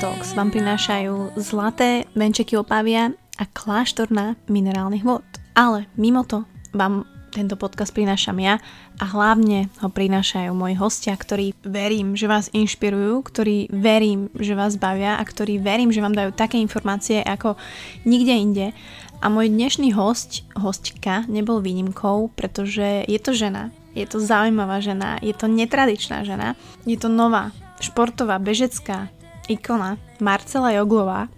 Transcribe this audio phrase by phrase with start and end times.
[0.00, 5.26] Talks vám prinášajú zlaté venčeky opavia a kláštorná minerálnych vod.
[5.52, 8.56] Ale mimo to vám tento podcast prinášam ja
[8.96, 14.80] a hlavne ho prinášajú moji hostia, ktorí verím, že vás inšpirujú, ktorí verím, že vás
[14.80, 17.60] bavia a ktorí verím, že vám dajú také informácie ako
[18.08, 18.66] nikde inde.
[19.20, 25.20] A môj dnešný host, hostka, nebol výnimkou, pretože je to žena, je to zaujímavá žena,
[25.20, 26.56] je to netradičná žena,
[26.88, 27.52] je to nová,
[27.84, 29.12] športová, bežecká
[29.44, 31.28] ikona Marcela Joglová,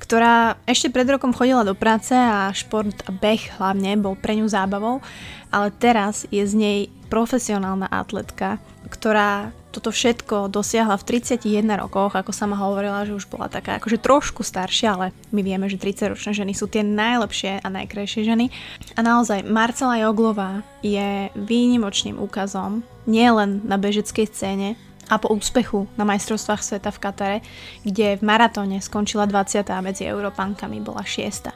[0.00, 4.48] ktorá ešte pred rokom chodila do práce a šport a beh hlavne bol pre ňu
[4.48, 5.04] zábavou,
[5.52, 6.78] ale teraz je z nej
[7.12, 8.56] profesionálna atletka,
[8.88, 14.00] ktorá toto všetko dosiahla v 31 rokoch, ako sama hovorila, že už bola taká akože
[14.00, 18.48] trošku staršia, ale my vieme, že 30-ročné ženy sú tie najlepšie a najkrajšie ženy.
[18.96, 26.04] A naozaj, Marcela Joglová je výnimočným úkazom nielen na bežeckej scéne, a po úspechu na
[26.04, 27.38] majstrovstvách sveta v Katare,
[27.80, 29.64] kde v maratóne skončila 20.
[29.72, 31.48] a medzi Európankami bola 6.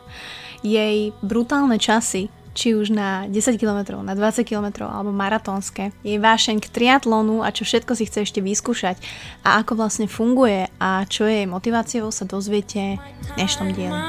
[0.65, 5.93] Jej brutálne časy či už na 10 km, na 20 km alebo maratónske.
[6.05, 8.97] Jej vášeň k triatlonu a čo všetko si chce ešte vyskúšať
[9.45, 14.01] a ako vlastne funguje a čo je jej motiváciou sa dozviete v dnešnom dieli.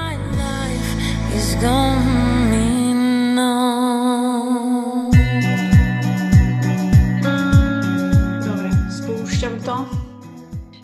[9.63, 9.87] to.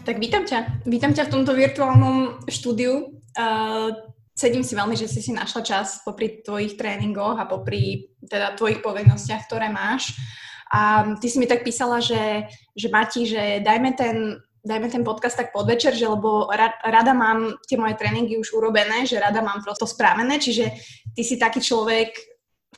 [0.07, 0.87] Tak vítam ťa.
[0.87, 3.11] Vítam ťa v tomto virtuálnom štúdiu.
[3.35, 3.91] Uh,
[4.39, 8.79] cedím si veľmi, že si si našla čas popri tvojich tréningoch a popri teda tvojich
[8.79, 10.15] povinnostiach, ktoré máš.
[10.71, 15.35] A ty si mi tak písala, že, že Mati, že dajme ten, dajme ten podcast
[15.35, 19.59] tak podvečer, že lebo ra, rada mám tie moje tréningy už urobené, že rada mám
[19.59, 20.71] prosto správené, čiže
[21.11, 22.15] ty si taký človek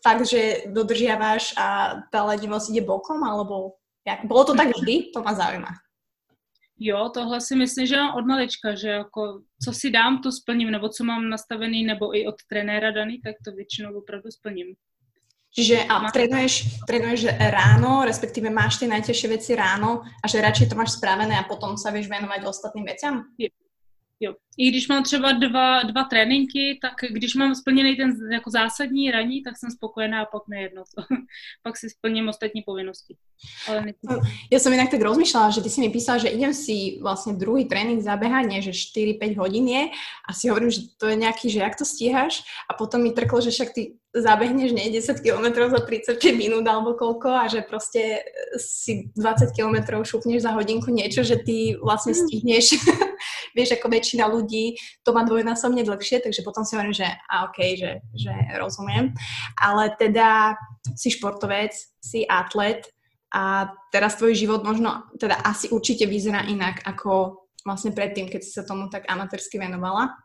[0.01, 4.25] fakt, že dodržiavaš a tá lenivosť ide bokom, alebo jak?
[4.25, 5.13] Bolo to tak vždy?
[5.13, 5.71] To ma zaujíma.
[6.83, 10.71] Jo, tohle si myslím, že mám od malička, že jako co si dám, to splním,
[10.71, 14.67] nebo co mám nastavený, nebo i od trenéra daný, tak to většinou opravdu splním.
[15.55, 20.79] Čiže a trénuješ, trénuješ ráno, respektíve máš tie najťažšie veci ráno a že radšej to
[20.79, 23.29] máš spravené a potom sa vieš venovať ostatným veciam?
[24.21, 24.33] Jo.
[24.57, 29.43] I když mám třeba dva, dva tréninky, tak když mám splněný ten jako zásadní raní,
[29.43, 30.83] tak jsem spokojená a pak nejedno
[31.63, 33.15] pak si splním ostatní povinnosti.
[33.67, 33.93] Ale ne...
[34.53, 37.65] Ja som inak tak rozmýšľala, že ty si mi písala, že idem si vlastne druhý
[37.65, 39.89] trénink zabehať, nie, že 4-5 hodín je.
[39.89, 43.41] A si hovorím, že to je nejaký, že jak to stíhaš a potom mi trklo,
[43.41, 48.21] že však ty zabehneš nie 10 km za 35 minút alebo koľko a že proste
[48.59, 52.75] si 20 km šupneš za hodinku niečo, že ty vlastne stihneš
[53.53, 54.75] vieš, ako väčšina ľudí
[55.05, 59.15] to má dvojnásobne dlhšie, takže potom si hovorím, že a OK, že, že rozumiem.
[59.59, 60.55] Ale teda
[60.95, 62.87] si športovec, si atlet
[63.31, 68.51] a teraz tvoj život možno, teda asi určite vyzerá inak ako vlastne predtým, keď si
[68.51, 70.17] sa tomu tak amatérsky venovala.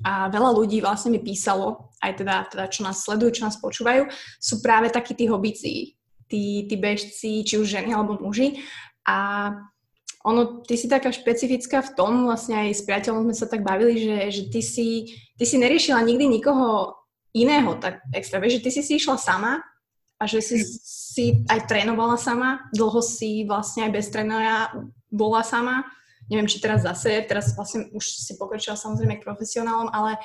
[0.00, 4.08] A veľa ľudí vlastne mi písalo, aj teda, teda čo nás sledujú, čo nás počúvajú,
[4.40, 8.64] sú práve takí tí hobici, tí, tí bežci, či už ženy alebo muži.
[9.04, 9.52] A
[10.24, 14.00] ono, ty si taká špecifická v tom, vlastne aj s priateľom sme sa tak bavili,
[14.00, 14.88] že, že ty, si,
[15.36, 16.96] ty si neriešila nikdy nikoho
[17.36, 19.60] iného tak extra, vieš, že ty si si išla sama
[20.16, 24.72] a že si, si aj trénovala sama, dlho si vlastne aj bez trénera
[25.12, 25.84] bola sama,
[26.32, 30.16] neviem, či teraz zase, teraz vlastne už si pokročila samozrejme k profesionálom, ale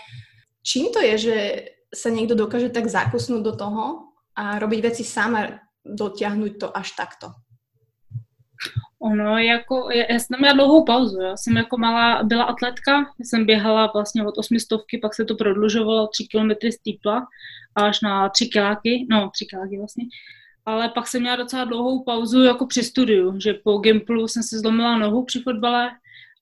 [0.63, 1.37] čím to je, že
[1.91, 3.83] sa niekto dokáže tak zakusnúť do toho
[4.37, 7.35] a robiť veci sama, dotiahnuť to až takto?
[9.01, 13.45] Ono jako, já jsem měla dlouhou pauzu, já jsem jako malá byla atletka, já jsem
[13.45, 17.27] běhala vlastně od osmistovky, pak se to prodlužovalo tři kilometry stýpla
[17.75, 20.05] až na tři kiláky, no tři kiláky vlastně,
[20.65, 24.59] ale pak jsem měla docela dlouhou pauzu jako při studiu, že po Gimplu jsem se
[24.59, 25.91] zlomila nohu při fotbale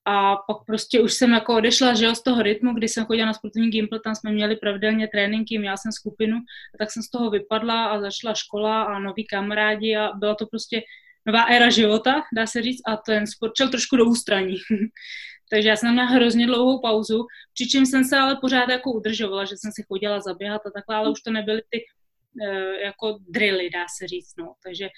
[0.06, 3.26] a pak prostě už jsem jako odešla že jo, z toho rytmu, kdy jsem chodila
[3.26, 6.38] na sportovní Gimpl, tam jsme měli pravidelně tréninky, měla jsem skupinu,
[6.76, 10.46] a tak jsem z toho vypadla a začala škola a noví kamarádi a bylo to
[10.46, 10.82] prostě
[11.28, 14.56] nová éra života, dá se říct, a ten sport šel trošku do ústraní.
[15.50, 19.56] Takže já jsem měla hrozně dlouhou pauzu, přičemž jsem se ale pořád jako udržovala, že
[19.58, 23.86] jsem si chodila zaběhat a takhle, ale už to nebyly ty uh, jako drily, dá
[23.98, 24.54] se říct, no.
[24.64, 24.90] Takže,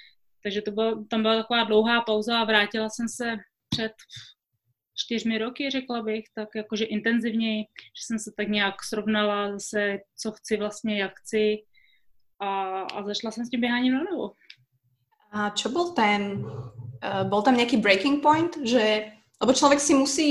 [0.43, 3.37] takže to bylo, tam byla taková dlouhá pauza a vrátila jsem se
[3.69, 3.91] před
[4.95, 10.31] čtyřmi roky, řekla bych, tak jakože intenzivněji, že jsem se tak nějak srovnala zase, co
[10.31, 11.57] chci vlastně, jak chci
[12.39, 14.31] a, a začala jsem s tím běháním na novo.
[15.29, 16.41] A čo bol ten,
[17.05, 20.29] uh, bol tam nejaký breaking point, že, lebo človek si musí,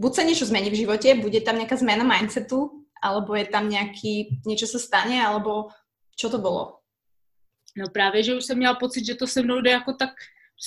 [0.00, 4.40] buď sa niečo zmení v živote, bude tam nejaká zmena mindsetu alebo je tam nějaký,
[4.46, 5.68] něco se stane, alebo
[6.16, 6.76] čo to bylo?
[7.76, 10.10] No právě, že už jsem měla pocit, že to se mnou jde jako tak,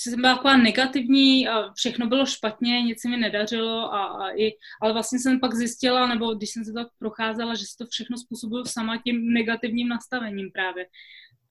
[0.06, 4.30] že jsem byla taková negativní a všechno bylo špatně, nic se mi nedařilo, a, a
[4.30, 7.86] i, ale vlastně jsem pak zjistila, nebo když jsem se tak procházela, že si to
[7.86, 10.86] všechno způsobuju sama tím negativním nastavením právě.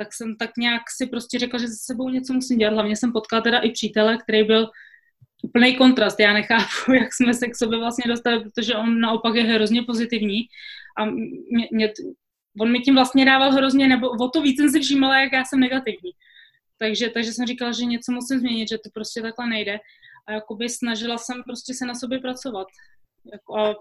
[0.03, 2.75] Tak jsem tak nějak si prostě řekla, že se sebou něco musím dělat.
[2.75, 4.71] Hlavně jsem potkala teda i přítele, který byl
[5.43, 6.21] úplný kontrast.
[6.21, 10.43] Já nechápu, jak jsme se k sobě vlastně dostali, protože on naopak je hrozně pozitivní
[10.99, 11.93] a mě, mě,
[12.61, 15.45] on mi tím vlastně dával hrozně, nebo o to víc jsem si všímala, jak já
[15.45, 16.11] jsem negativní.
[16.79, 19.79] Takže, takže jsem říkala, že něco musím změnit, že to prostě takhle nejde.
[20.27, 22.67] A jakoby snažila jsem prostě se na sobě pracovat.
[23.33, 23.75] Jako, a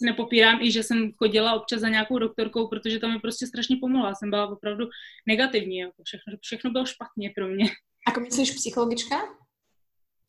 [0.00, 4.14] nepopírám i, že jsem chodila občas za nějakou doktorkou, protože to mi prostě strašně pomohla.
[4.14, 4.88] Jsem byla opravdu
[5.26, 7.64] negativní, jako všechno, všechno bylo špatně pro mě.
[8.06, 9.16] Ako myslíš psychologička?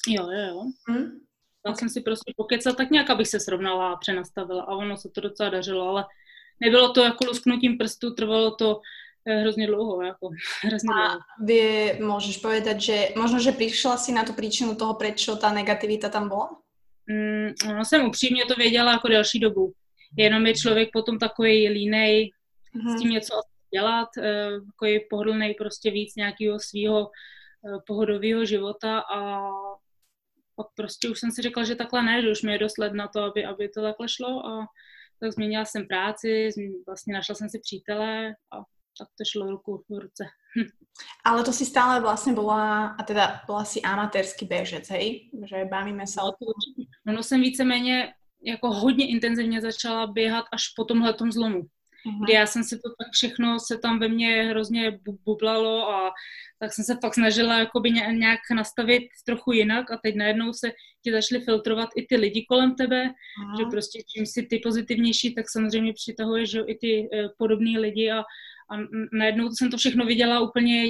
[0.07, 0.63] Jo, jo, jo.
[0.87, 1.19] Hmm?
[1.67, 5.09] Já jsem si prostě pokecal tak nějak, abych se srovnala a přenastavila a ono se
[5.09, 6.05] to docela dařilo, ale
[6.59, 8.81] nebylo to jako lusknutím prstu, trvalo to
[9.27, 10.29] eh, hrozně dlouho, jako
[10.63, 11.19] hrozně a dlouho.
[11.45, 16.09] vy můžeš povedať, že možno, že přišla si na tu příčinu toho, proč ta negativita
[16.09, 16.62] tam byla?
[17.07, 19.73] Mm, no, jsem upřímně to věděla jako delší dobu.
[20.17, 22.31] Jenom je člověk potom takový línej
[22.75, 22.97] mm-hmm.
[22.97, 23.33] s tím něco
[23.73, 29.49] dělat, eh, takový pohodlný prostě víc nějakého svého eh, pohodového života a
[30.55, 32.93] pak prostě už jsem si řekla, že takhle ne, že už mi je dost let
[32.93, 34.67] na to, aby, aby to takhle šlo a
[35.19, 36.49] tak změnila jsem práci,
[36.85, 38.57] vlastně našla jsem si přítele a
[38.99, 40.25] tak to šlo ruku v ruce.
[41.25, 45.29] Ale to si stále vlastně byla, a teda byla si amatérský běžec, hej?
[45.49, 46.85] Že bavíme se o tom.
[47.05, 48.13] No, jsem víceméně
[48.45, 51.59] jako hodně intenzivně začala běhat až po tomhle zlomu.
[51.59, 52.23] Uh-huh.
[52.23, 56.11] Kdy já jsem si to tak všechno se tam ve mně hrozně bublalo a
[56.59, 60.71] tak jsem se fakt snažila jakoby nějak nastavit trochu jinak a teď najednou se
[61.03, 63.57] ti začaly filtrovat i ty lidi kolem tebe, uh-huh.
[63.59, 68.11] že prostě čím si ty pozitivnější, tak samozřejmě přitahuješ že i ty uh, podobný lidi
[68.11, 68.23] a,
[68.73, 68.77] a
[69.11, 70.83] najednou jsem to všechno viděla úplně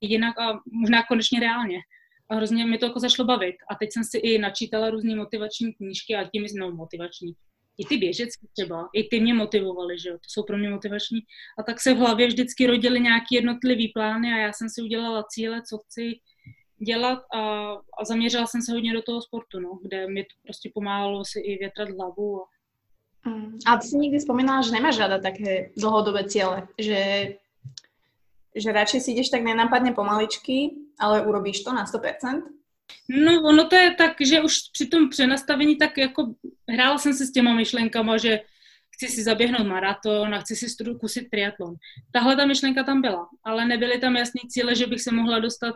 [0.00, 1.78] jinak a možná konečně reálně.
[2.28, 3.56] A hrozně mi to jako zašlo bavit.
[3.70, 7.34] A teď jsem si i načítala různé motivační knížky a tím no, motivační
[7.78, 11.20] i ty běžecky třeba, i ty mě motivovaly, že jo, to jsou pro mě motivační.
[11.58, 15.24] A tak se v hlavě vždycky rodily nějaký jednotlivý plány a já jsem si udělala
[15.30, 16.20] cíle, co chci
[16.86, 20.70] dělat a, a zaměřila jsem se hodně do toho sportu, no, kde mi to prostě
[20.74, 22.42] pomáhalo si i větrat hlavu.
[22.42, 22.55] A.
[23.66, 27.28] a ty si nikdy vzpomínala, že nemáš žádné také dlhodobé cíle, že,
[28.56, 32.42] že radšej si jdeš tak nenápadně pomaličky, ale urobíš to na 100%?
[33.08, 36.34] No, ono to je tak, že už při tom přenastavení tak jako
[36.68, 38.40] hrála jsem se s těma myšlenkama, že
[38.90, 40.66] chci si zaběhnout maraton a chci si
[41.00, 41.74] kusit triatlon.
[42.12, 45.74] Tahle ta myšlenka tam byla, ale nebyly tam jasný cíle, že bych se mohla dostat,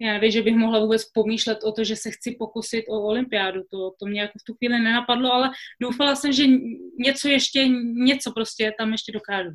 [0.00, 3.60] já nevím, že bych mohla vůbec pomýšlet o to, že se chci pokusit o olympiádu.
[3.70, 5.50] To, to mě jako v tu chvíli nenapadlo, ale
[5.82, 6.46] doufala jsem, že
[6.98, 7.68] něco ještě,
[8.04, 9.50] něco prostě tam ještě dokážu.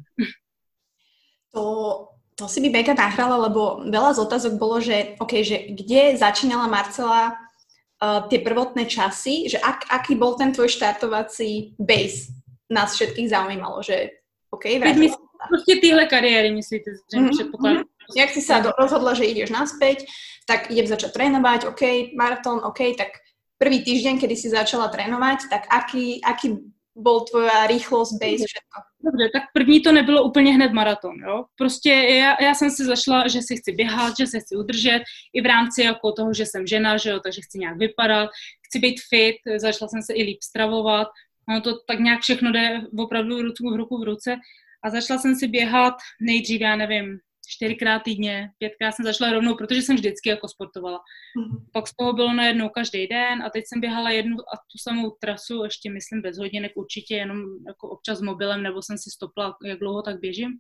[1.53, 6.19] To to si by mega nahrala, lebo veľa z otázok bolo, že, okay, že kde
[6.19, 12.36] začínala Marcela uh, tie prvotné časy, že ak, aký bol ten tvoj štartovací base?
[12.68, 14.19] Nás všetkých zaujímalo, že
[14.51, 15.15] OK, vrátila.
[15.47, 17.30] Prostě tyhle kariéry, myslíte, že mm-hmm.
[17.30, 17.83] předpokládám.
[18.13, 20.06] Jak si sa rozhodla, že ideš naspäť,
[20.46, 23.18] tak idem začať trénovať, OK, maratón, OK, tak
[23.57, 26.62] prvý týždeň, kedy si začala trénovať, tak aký, aký
[26.96, 28.78] bol tvoja rýchlosť, base, všetko?
[29.04, 31.45] Dobře, tak první to nebylo úplně hned maraton, jo.
[31.57, 35.02] Prostě já, já jsem si zašla, že si chci běhat, že se chci udržet,
[35.33, 38.30] i v rámci jako toho, že jsem žena, že jo, takže chci nějak vypadat,
[38.68, 41.07] chci být fit, začala jsem se i líp stravovat,
[41.50, 44.35] ono to tak nějak všechno jde opravdu ruku v ruku v ruce
[44.83, 49.81] a začala jsem si běhat nejdřív, já nevím, čtyřikrát týdně, pětkrát jsem začala rovnou, protože
[49.81, 50.97] jsem vždycky jako sportovala.
[50.97, 51.66] Mm-hmm.
[51.73, 55.16] Pak z toho bylo najednou každý den a teď jsem běhala jednu a tu samou
[55.19, 57.37] trasu, ještě myslím bez hodinek určitě, jenom
[57.68, 60.52] jako občas mobilem, nebo jsem si stopla, jak dlouho tak běžím.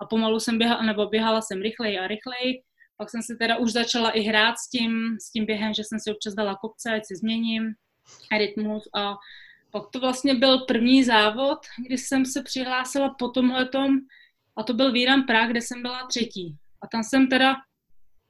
[0.00, 2.62] A pomalu jsem běhala, nebo běhala jsem rychleji a rychleji.
[2.96, 6.00] Pak jsem se teda už začala i hrát s tím, s tím během, že jsem
[6.00, 7.62] si občas dala kopce, ať si změním
[8.38, 9.14] rytmus a
[9.70, 13.98] pak to vlastně byl první závod, kdy jsem se přihlásila po tomhletom
[14.58, 16.56] a to byl Víran Prague, kde jsem byla třetí.
[16.82, 17.56] A tam jsem teda,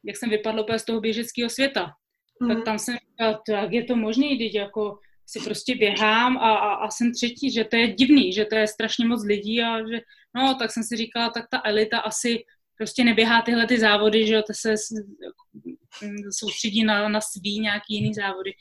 [0.05, 1.93] jak jsem vypadla úplně z toho běžeckého světa,
[2.41, 2.49] mm.
[2.49, 2.65] tak mhm.
[2.65, 6.91] tam jsem říkala, jak je to možné, když jako si prostě běhám a, a, a
[6.91, 10.01] jsem třetí, že to je divný, že to je strašně moc lidí a že,
[10.35, 12.45] no, tak jsem si říkala, tak ta elita asi
[12.77, 14.75] prostě neběhá tyhle ty závody, že jo, to se
[16.31, 18.53] soustředí na, na svý nějaký jiný závody.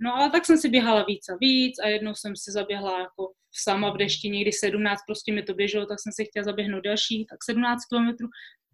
[0.00, 3.32] No ale tak jsem si běhala víc a víc a jednou jsem si zaběhla jako
[3.52, 7.26] sama v dešti, někdy 17, prostě mi to běželo, tak jsem si chtěla zaběhnout další,
[7.30, 8.28] tak 17 kilometrů.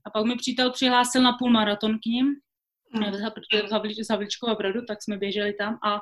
[0.07, 2.26] A pak mi přítel přihlásil na půl maraton k ním,
[2.95, 3.12] mm.
[4.07, 6.00] v Havličkova Brodu, tak jsme běželi tam a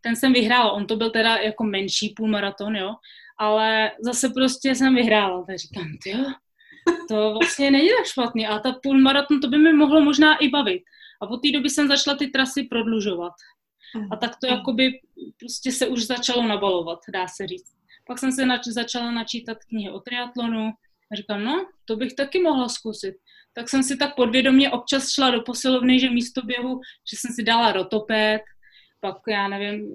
[0.00, 0.70] ten jsem vyhrál.
[0.70, 2.94] On to byl teda jako menší půl maraton, jo.
[3.38, 6.32] ale zase prostě jsem vyhrála, tak říkám, jo,
[7.08, 10.82] to vlastně není tak špatný a ta půlmaraton, to by mi mohlo možná i bavit.
[11.22, 13.32] A od té doby jsem začala ty trasy prodlužovat.
[14.10, 15.00] A tak to jakoby
[15.38, 17.76] prostě se už začalo nabalovat, dá se říct.
[18.06, 20.72] Pak jsem se nač- začala načítat knihy o triatlonu
[21.12, 23.14] a říkám, no, to bych taky mohla zkusit.
[23.52, 26.80] Tak jsem si tak podvědomě občas šla do posilovny, že místo běhu,
[27.10, 28.42] že jsem si dala rotopét,
[29.00, 29.88] pak já nevím,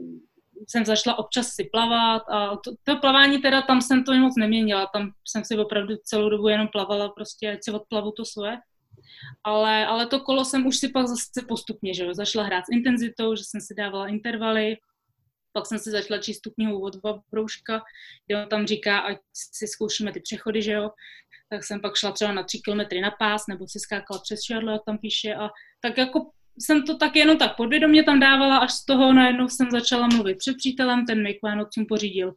[0.68, 4.90] jsem začala občas si plavat a to, to plavání teda tam jsem to moc neměnila,
[4.94, 8.58] tam jsem si opravdu celou dobu jenom plavala prostě, ať si odplavu to svoje.
[9.44, 12.72] Ale, ale to kolo jsem už si pak zase postupně, že jo, zašla hrát s
[12.72, 14.78] intenzitou, že jsem si dávala intervaly,
[15.54, 16.96] pak jsem si začala číst tu knihu od
[17.32, 17.82] Brouška,
[18.26, 20.90] kde on tam říká, ať si zkoušíme ty přechody, že jo,
[21.50, 24.72] tak jsem pak šla třeba na tři kilometry na pás, nebo si skákala přes šadlo,
[24.72, 25.50] jak tam píše a
[25.82, 29.72] tak jako jsem to tak jenom tak podvědomě tam dávala, až z toho najednou jsem
[29.72, 32.34] začala mluvit před přítelem, ten mi k Vánocům pořídil.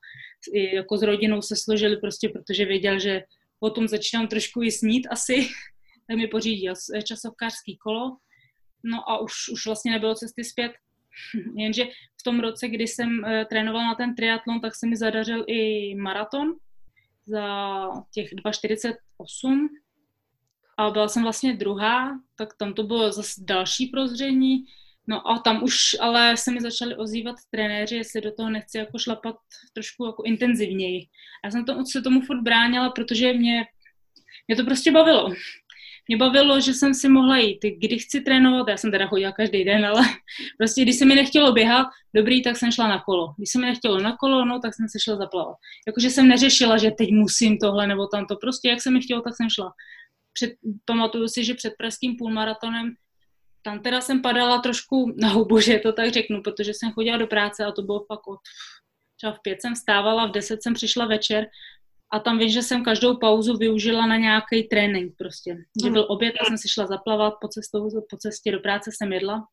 [0.52, 3.22] I jako s rodinou se složili prostě, protože věděl, že
[3.60, 5.48] o tom začínám trošku i snít asi,
[6.08, 8.16] tak mi pořídil časovkářský kolo.
[8.84, 10.72] No a už, už vlastně nebylo cesty zpět.
[11.56, 11.84] Jenže
[12.20, 15.94] v tom roce, kdy jsem uh, trénovala na ten triatlon, tak se mi zadařil i
[15.94, 16.54] maraton
[17.26, 17.46] za
[18.14, 19.68] těch 2,48
[20.78, 24.64] a byla jsem vlastně druhá, tak tam to bylo zase další prozření.
[25.08, 28.98] No a tam už ale se mi začali ozývat trenéři, jestli do toho nechci jako
[28.98, 29.36] šlapat
[29.72, 31.06] trošku jako intenzivněji.
[31.44, 33.64] Já jsem to, se tomu furt bránila, protože mě,
[34.48, 35.34] mě to prostě bavilo.
[36.08, 39.64] Mě bavilo, že jsem si mohla jít, kdy chci trénovat, já jsem teda chodila každý
[39.64, 40.02] den, ale
[40.58, 43.34] prostě když se mi nechtělo běhat, dobrý, tak jsem šla na kolo.
[43.36, 45.56] Když se mi nechtělo na kolo, no, tak jsem se šla zaplavat.
[45.86, 49.36] Jakože jsem neřešila, že teď musím tohle nebo tamto, prostě jak se mi chtělo, tak
[49.36, 49.72] jsem šla
[50.32, 50.52] před,
[50.84, 52.94] pamatuju si, že před pražským půlmaratonem
[53.66, 57.26] tam teda jsem padala trošku na hubu, že to tak řeknu, protože jsem chodila do
[57.26, 58.38] práce a to bylo fakt od
[59.16, 61.46] třeba v pět jsem vstávala, v deset jsem přišla večer
[62.12, 65.56] a tam vím, že jsem každou pauzu využila na nějaký trénink prostě.
[65.84, 69.12] Že byl oběd a jsem si šla zaplavat, po, cestou, po cestě do práce jsem
[69.12, 69.46] jedla.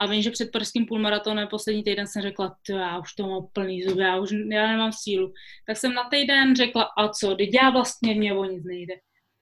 [0.00, 3.82] A vím, že před pražským půlmaratonem poslední týden jsem řekla, já už to mám plný
[3.82, 5.32] zuby, já už já nemám sílu.
[5.66, 8.94] Tak jsem na týden řekla, a co, teď já vlastně mě o nic nejde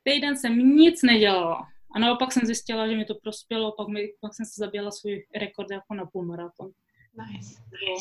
[0.02, 1.69] týden jsem nic nedělala.
[1.95, 5.26] A naopak jsem zjistila, že mi to prospělo, pak, mi, pak jsem se zabila svůj
[5.35, 6.71] rekord jako na půlmaraton.
[7.19, 7.54] Nice.
[7.88, 7.95] No.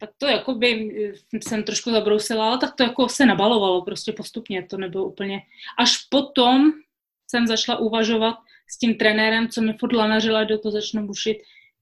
[0.00, 0.68] Tak to jako by
[1.42, 5.42] jsem trošku zabrousila, ale tak to jako se nabalovalo prostě postupně, to nebylo úplně.
[5.78, 6.72] Až potom
[7.30, 8.36] jsem začala uvažovat
[8.68, 11.38] s tím trenérem, co mi furt lanařila, do toho začnu bušit,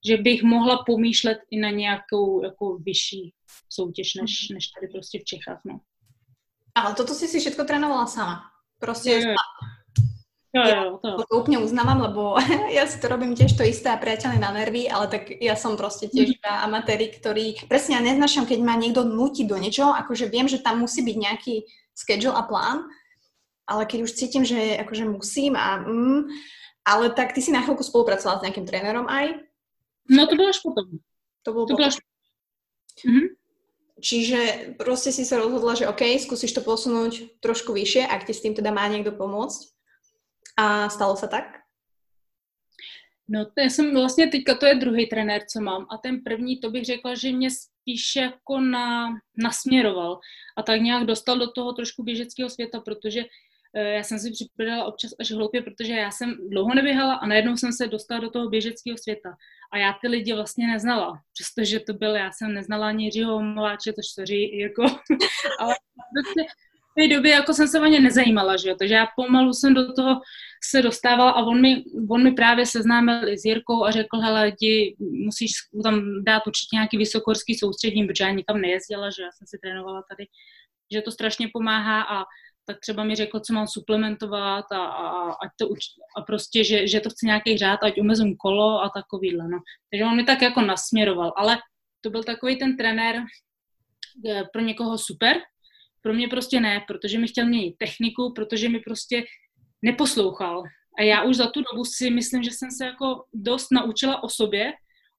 [0.06, 3.32] že bych mohla pomýšlet i na nějakou jako vyšší
[3.68, 5.80] soutěž, než, než tady prostě v Čechách, no.
[6.74, 8.42] Ale toto si si všetko trénovala sama?
[8.78, 9.34] Proste Jo,
[10.54, 10.62] jo.
[10.64, 11.24] Ja jo, to.
[11.28, 12.36] to úplne uznávam, lebo
[12.76, 15.76] ja si to robím tiež to isté a priateľne na nervy, ale tak ja som
[15.76, 20.32] proste tiež iba amatéri, ktorí presne ja neznašam, keď ma niekto nutí do niečoho, akože
[20.32, 21.54] viem, že tam musí byť nejaký
[21.92, 22.88] schedule a plán,
[23.68, 26.32] ale keď už cítim, že akože musím a mm,
[26.88, 29.44] ale tak ty si na chvíľku spolupracovala s nejakým trénerom aj?
[30.08, 30.86] No to bylo až potom.
[31.44, 31.92] To bolo To bylo potom.
[31.92, 31.96] až...
[33.04, 33.24] Mhm.
[33.98, 34.40] Čiže
[34.78, 38.54] proste si sa rozhodla, že OK, skúsiš to posunúť trošku vyššie, ak ti s tým
[38.54, 39.74] teda má niekto pomôcť.
[40.56, 41.68] A stalo sa tak?
[43.28, 45.86] No já jsem vlastně teďka, to je druhý trenér, co mám.
[45.90, 50.20] A ten první, to bych řekla, že mě spíš jako na, nasměroval.
[50.56, 53.24] A tak nějak dostal do toho trošku běžeckého světa, protože
[53.74, 57.56] eh, já jsem si připadala občas až hloupě, protože já jsem dlouho neběhala a najednou
[57.56, 59.36] jsem se dostala do toho běžeckého světa.
[59.72, 63.92] A já ty lidi vlastně neznala, přestože to byl, já jsem neznala ani Jiřího Moláče,
[63.92, 64.82] to čtveří, jako,
[65.60, 65.74] ale
[66.14, 66.50] prostě
[66.98, 69.92] té době jako jsem se o ně nezajímala, že jo, takže já pomalu jsem do
[69.92, 70.20] toho
[70.70, 74.96] se dostávala a on mi, on mi právě seznámil s Jirkou a řekl, hele, jdi,
[75.24, 75.50] musíš
[75.82, 80.02] tam dát určitě nějaký vysokorský soustředění, protože já nikam nejezdila, že já jsem si trénovala
[80.10, 80.26] tady,
[80.92, 82.24] že to strašně pomáhá a
[82.68, 85.78] tak třeba mi řekl, co mám suplementovat a, a, ať to uč,
[86.16, 89.58] a prostě, že, že to chce nějaký řád, ať omezím kolo a takovýhle, no.
[89.90, 91.58] Takže on mi tak jako nasměroval, ale
[92.00, 93.16] to byl takový ten trenér
[94.28, 95.36] eh, pro někoho super,
[96.08, 99.24] pro mě prostě ne, protože mi chtěl měnit techniku, protože mi prostě
[99.82, 100.62] neposlouchal.
[100.98, 104.28] A já už za tu dobu si myslím, že jsem se jako dost naučila o
[104.28, 104.72] sobě,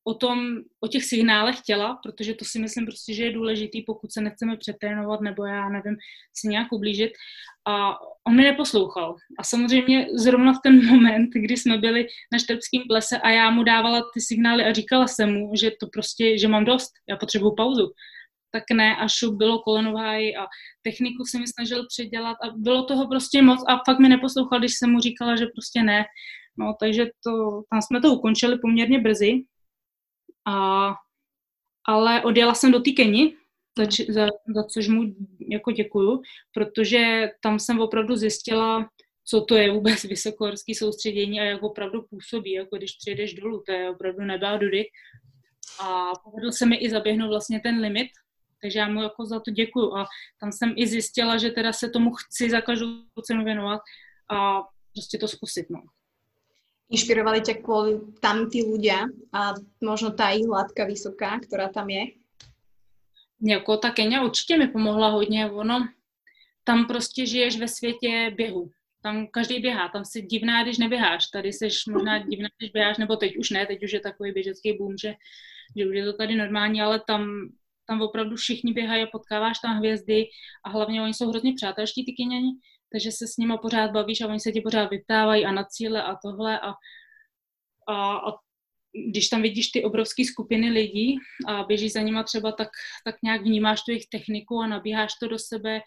[0.03, 4.11] o tom, o těch signálech těla, protože to si myslím prostě, že je důležitý, pokud
[4.11, 5.97] se nechceme přetrénovat nebo já nevím,
[6.33, 7.11] si nějak ublížit.
[7.67, 7.93] A
[8.27, 9.15] on mi neposlouchal.
[9.39, 13.63] A samozřejmě zrovna v ten moment, kdy jsme byli na štrbském plese a já mu
[13.63, 17.55] dávala ty signály a říkala jsem mu, že to prostě, že mám dost, já potřebuju
[17.55, 17.91] pauzu,
[18.51, 20.47] tak ne, a šup bylo kolenová a
[20.81, 24.73] techniku se mi snažil předělat a bylo toho prostě moc a fakt mi neposlouchal, když
[24.77, 26.05] jsem mu říkala, že prostě ne.
[26.57, 29.43] No, takže to, tam jsme to ukončili poměrně brzy,
[30.47, 30.93] a,
[31.87, 33.35] ale odjela jsem do té Keni
[33.77, 35.03] za, za, za což mu
[35.51, 36.21] jako děkuju,
[36.53, 38.89] protože tam jsem opravdu zjistila,
[39.25, 43.71] co to je vůbec vysokohorský soustředění a jak opravdu působí, jako když přijedeš dolů, to
[43.71, 44.85] je opravdu nebá dudy.
[45.83, 48.07] A povedl se mi i zaběhnout vlastně ten limit,
[48.61, 49.95] takže já mu jako za to děkuju.
[49.95, 50.05] A
[50.39, 53.81] tam jsem i zjistila, že teda se tomu chci za každou cenu věnovat
[54.31, 54.61] a
[54.93, 55.83] prostě to zkusit, no.
[56.89, 62.17] Inšpirovali ťa kvôli tam tí ľudia a možno tá ich hladka vysoká, ktorá tam je?
[63.45, 65.85] Jako ta Kenia určitě mi pomohla hodně, ono,
[66.63, 68.71] tam prostě žiješ ve světě běhu.
[69.01, 71.27] Tam každý běhá, tam si divná, když neběháš.
[71.27, 74.77] Tady jsi možná divná, když běháš, nebo teď už ne, teď už je takový běžecký
[74.77, 75.13] boom, že,
[75.77, 77.49] že už je to tady normální, ale tam,
[77.89, 80.25] tam opravdu všichni běhají a potkáváš tam hvězdy
[80.65, 82.51] a hlavně oni jsou hrozně přátelští, ty Keniani,
[82.91, 86.03] takže se s nimi pořád bavíš a oni se ti pořád vyptávají a na cíle
[86.03, 86.73] a tohle a,
[87.87, 88.33] a, a
[89.11, 91.17] když tam vidíš ty obrovské skupiny lidí
[91.47, 92.69] a běžíš za nima třeba, tak,
[93.05, 95.81] tak nějak vnímáš tu jejich techniku a nabíháš to do sebe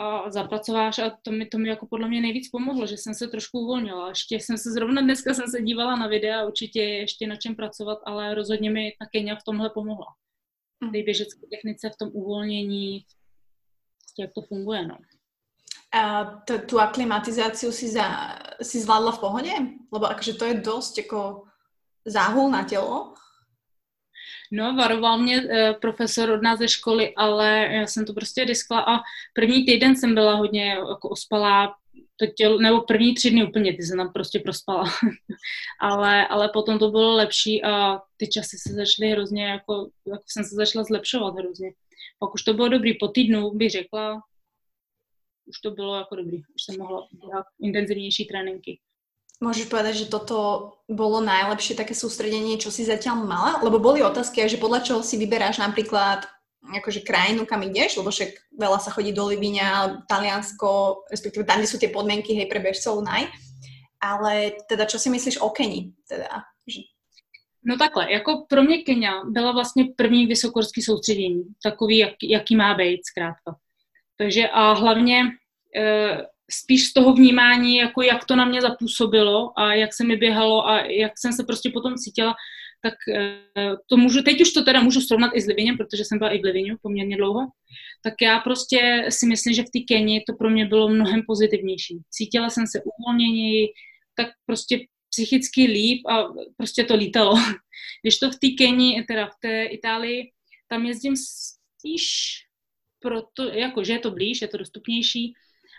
[0.00, 3.28] a zapracováš a to mi, to mi jako podle mě nejvíc pomohlo, že jsem se
[3.28, 4.08] trošku uvolnila.
[4.08, 7.56] Ještě jsem se zrovna dneska jsem se dívala na videa, určitě je ještě na čem
[7.56, 10.06] pracovat, ale rozhodně mi ta Kenia v tomhle pomohla.
[10.80, 13.04] V té běžecké technice, v tom uvolnění,
[13.98, 14.98] prostě jak to funguje, no.
[15.92, 19.52] A t- tu aklimatizáciu si, za, si zvládla v pohode?
[19.92, 21.50] Lebo akože to je dosť ako
[22.06, 23.14] záhul na tělo.
[24.52, 28.80] No, varoval mě e, profesor od nás ze školy, ale já jsem to prostě riskla
[28.80, 29.00] a
[29.34, 31.74] první týden jsem byla hodně jako ospalá,
[32.16, 34.84] to tělo, nebo první tři dny úplně, ty jsem tam prostě prospala.
[35.80, 40.44] ale, ale potom to bylo lepší a ty časy se začaly hrozně, jako, jako jsem
[40.44, 41.72] se začala zlepšovat hrozně.
[42.18, 44.20] Pak už to bylo dobrý, po týdnu bych řekla,
[45.46, 48.78] už to bylo jako dobrý, už jsem mohla dělat intenzivnější tréninky.
[49.40, 53.64] Môžeš povedať, že toto bolo najlepšie také sústredenie, čo si zatiaľ mala?
[53.64, 56.28] Lebo boli otázky, že podľa čoho si vyberáš napríklad
[56.60, 61.72] akože krajinu, kam ideš, lebo však veľa sa chodí do Livíňa, Taliansko, respektíve tam, kde
[61.72, 63.24] sú tie podmienky, hej, pre bežcov naj.
[64.00, 65.96] Ale teda, čo si myslíš o Keni?
[66.04, 66.44] Teda.
[67.64, 72.74] No takhle, jako pro mě Kenia byla vlastně první vysokorský soustředění, takový, jak, jaký má
[72.74, 73.56] být zkrátka.
[74.16, 75.22] Takže a hlavně
[75.76, 76.16] e,
[76.50, 80.68] spíš z toho vnímání, jako jak to na mě zapůsobilo a jak se mi běhalo
[80.68, 82.34] a jak jsem se prostě potom cítila,
[82.82, 86.18] tak eh, to můžu, teď už to teda můžu srovnat i s Livinem, protože jsem
[86.18, 87.40] byla i v Livinu poměrně dlouho,
[88.02, 92.02] tak já prostě si myslím, že v té Keni to pro mě bylo mnohem pozitivnější.
[92.10, 93.68] Cítila jsem se uvolněněji,
[94.14, 94.78] tak prostě
[95.10, 96.24] psychicky líp a
[96.56, 97.34] prostě to lítalo.
[98.02, 100.30] Když to v té Keni, teda v té Itálii,
[100.68, 102.04] tam jezdím spíš
[102.98, 105.34] proto, jako, že je to blíž, je to dostupnější,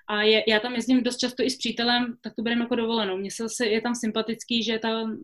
[0.08, 3.18] a je, já tam jezdím dost často i s přítelem, tak to bereme jako dovolenou.
[3.18, 5.18] Mně se, je tam sympatický, že tam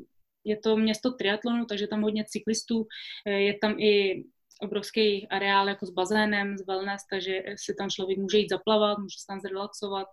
[0.44, 2.88] je to město triatlonu, takže tam hodně cyklistů,
[3.26, 4.24] je tam i
[4.62, 9.20] obrovský areál jako s bazénem, s wellness, takže si tam člověk může jít zaplavat, může
[9.20, 10.08] se tam zrelaxovat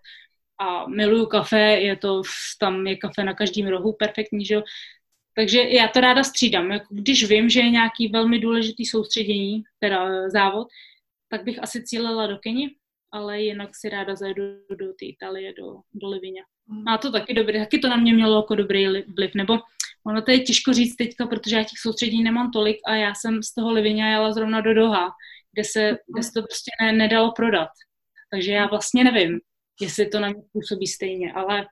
[0.58, 2.22] a miluju kafe, je to,
[2.60, 4.62] tam je kafe na každém rohu, perfektní, že jo.
[5.36, 6.72] Takže já to ráda střídám.
[6.72, 10.68] Jako když vím, že je nějaký velmi důležitý soustředění, teda závod,
[11.28, 12.70] tak bych asi cílila do Keni,
[13.12, 14.42] ale jinak si ráda zajdu
[14.78, 16.42] do té Itálie, do, do Livině.
[16.66, 16.88] Mm.
[16.88, 19.58] A to taky dobrý, taky to na mě mělo jako dobrý vliv, nebo
[20.06, 23.42] ono to je těžko říct teďka, protože já těch soustředí nemám tolik a já jsem
[23.42, 25.10] z toho Livině jela zrovna do Doha,
[25.52, 27.68] kde se, kde se to prostě ne, nedalo prodat.
[28.30, 29.40] Takže já vlastně nevím,
[29.80, 31.66] jestli to na mě působí stejně, ale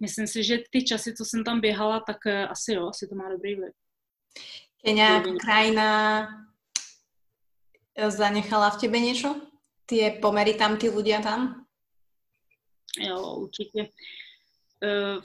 [0.00, 3.14] myslím si, že ty časy, co jsem tam běhala, tak uh, asi jo, asi to
[3.14, 3.72] má dobrý vliv.
[4.84, 6.28] Kenia krajina
[8.08, 9.40] zanechala v tebe něco?
[9.86, 11.66] tie pomery tam, ty ľudia tam?
[12.98, 13.88] Jo, určitě.
[14.82, 15.22] Uh,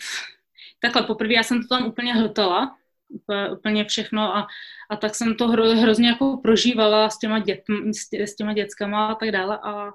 [0.81, 2.77] takhle, poprvé já jsem to tam úplně hltala,
[3.53, 4.47] úplně všechno a,
[4.89, 7.63] a tak jsem to hro, hrozně jako prožívala s těma, dět,
[8.13, 9.91] s těma dětskama a tak dále a,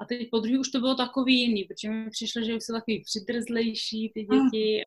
[0.00, 2.74] a teď po druhé už to bylo takový jiný, protože mi přišlo, že už jsou
[2.74, 4.82] takový přidrzlejší ty děti,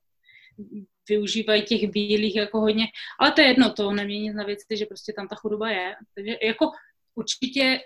[0.57, 0.85] mm.
[1.09, 2.85] využívají těch bílých jako hodně,
[3.19, 6.37] ale to je jedno, to nemění na věci, že prostě tam ta chudoba je, takže
[6.43, 6.71] jako
[7.15, 7.79] určitě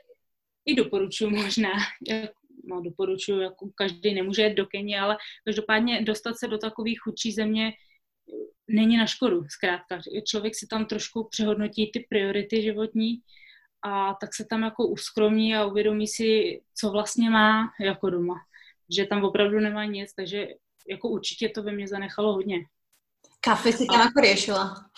[0.65, 1.69] i doporučuji možná,
[2.67, 7.31] no doporučuji, jako každý nemůže jít do Keni, ale každopádně dostat se do takové chudší
[7.31, 7.73] země
[8.67, 9.99] není na škodu, zkrátka.
[10.27, 13.19] Člověk si tam trošku přehodnotí ty priority životní
[13.85, 18.35] a tak se tam jako uskromní a uvědomí si, co vlastně má jako doma.
[18.95, 20.47] Že tam opravdu nemá nic, takže
[20.89, 22.59] jako určitě to ve mně zanechalo hodně.
[23.41, 24.03] Kafe si tam a...
[24.03, 24.89] jako řešila.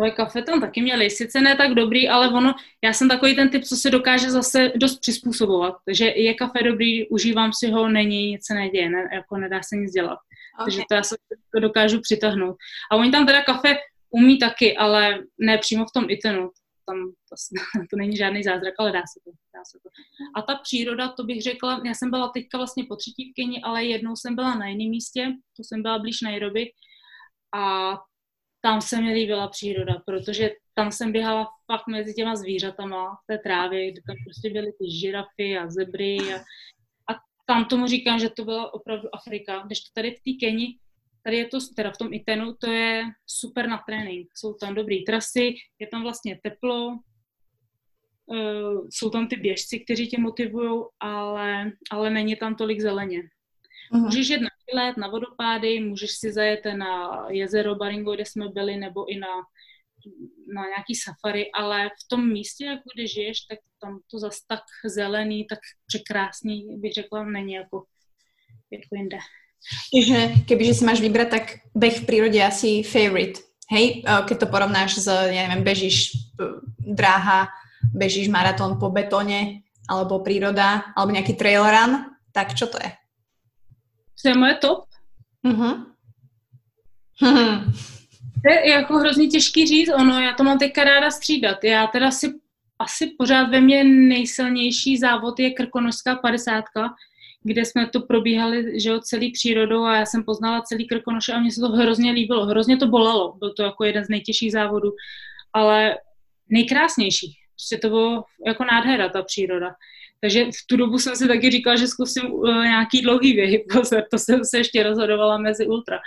[0.00, 3.48] Ale kafe tam taky měli, sice ne tak dobrý, ale ono, já jsem takový ten
[3.48, 5.74] typ, co se dokáže zase dost přizpůsobovat.
[5.84, 9.76] Takže je kafe dobrý, užívám si ho, není, nic se neděje, ne, jako nedá se
[9.76, 10.18] nic dělat.
[10.54, 10.64] Okay.
[10.64, 11.16] Takže to já se
[11.54, 12.56] to dokážu přitáhnout.
[12.92, 13.76] A oni tam teda kafe
[14.10, 16.50] umí taky, ale ne přímo v tom Itenu.
[16.86, 16.96] tam
[17.28, 17.36] to,
[17.90, 19.88] to není žádný zázrak, ale dá se to, dá se to.
[20.36, 23.62] A ta příroda, to bych řekla, já jsem byla teďka vlastně po třetí v Keni,
[23.62, 26.72] ale jednou jsem byla na jiném místě, to jsem byla blíž Nairobi
[27.54, 27.92] a
[28.60, 33.38] tam se mi líbila příroda, protože tam jsem běhala fakt mezi těma zvířatama v té
[33.38, 36.38] trávě, kde tam prostě byly ty žirafy a zebry a,
[37.12, 40.78] a tam tomu říkám, že to byla opravdu Afrika, když to tady v té Keni,
[41.22, 44.28] tady je to, teda v tom Itenu, to je super na trénink.
[44.34, 46.98] Jsou tam dobré trasy, je tam vlastně teplo,
[48.26, 53.22] uh, jsou tam ty běžci, kteří tě motivují, ale, ale není tam tolik zeleně.
[53.92, 54.00] Uh-huh.
[54.00, 58.76] Můžeš jít na výlet, na vodopády, můžeš si zajet na jezero Baringo, kde jsme byli,
[58.76, 59.28] nebo i na,
[60.54, 64.62] na nějaký safari, ale v tom místě, jako kde žiješ, tak tam to zas tak
[64.84, 67.84] zelený, tak překrásný, bych řekla, není jako,
[68.70, 69.18] jako jinde.
[69.92, 71.44] Čiže kebyže si máš vybrať, tak
[71.76, 73.44] beh v prírode asi favorite.
[73.68, 76.16] Hej, keď to porovnáš s, ja neviem, bežíš
[76.80, 77.52] dráha,
[77.92, 82.88] bežíš maratón po betóne, alebo príroda, alebo nejaký trail run, tak čo to je?
[84.22, 84.84] To je moje top.
[85.46, 85.86] Uh-huh.
[88.44, 91.64] To je jako hrozně těžký říct, ono, já to mám teďka ráda střídat.
[91.64, 92.34] Já teda si
[92.78, 96.94] asi pořád ve mně nejsilnější závod je krkonožská padesátka,
[97.42, 101.40] kde jsme to probíhali, že jo, celý přírodou a já jsem poznala celý Krkonoše a
[101.40, 104.90] mně se to hrozně líbilo, hrozně to bolelo, byl to jako jeden z nejtěžších závodů,
[105.52, 105.98] ale
[106.48, 107.34] nejkrásnější.
[107.54, 109.70] Prostě to bylo jako nádhera, ta příroda.
[110.20, 114.02] Takže v tu dobu jsem si taky říkala, že zkusím uh, nějaký dlouhý věhy, pozor,
[114.10, 115.98] to jsem se ještě rozhodovala mezi ultra.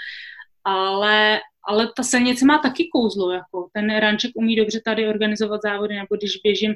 [0.64, 5.96] Ale, ale ta silnice má taky kouzlo, jako ten ranček umí dobře tady organizovat závody,
[5.96, 6.74] nebo když běžím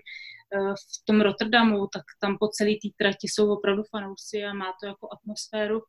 [0.54, 4.73] Eh, v tom Rotterdamu, tak tam po celé té trati jsou opravdu fanoušci a má
[4.80, 5.82] to jako atmosféru.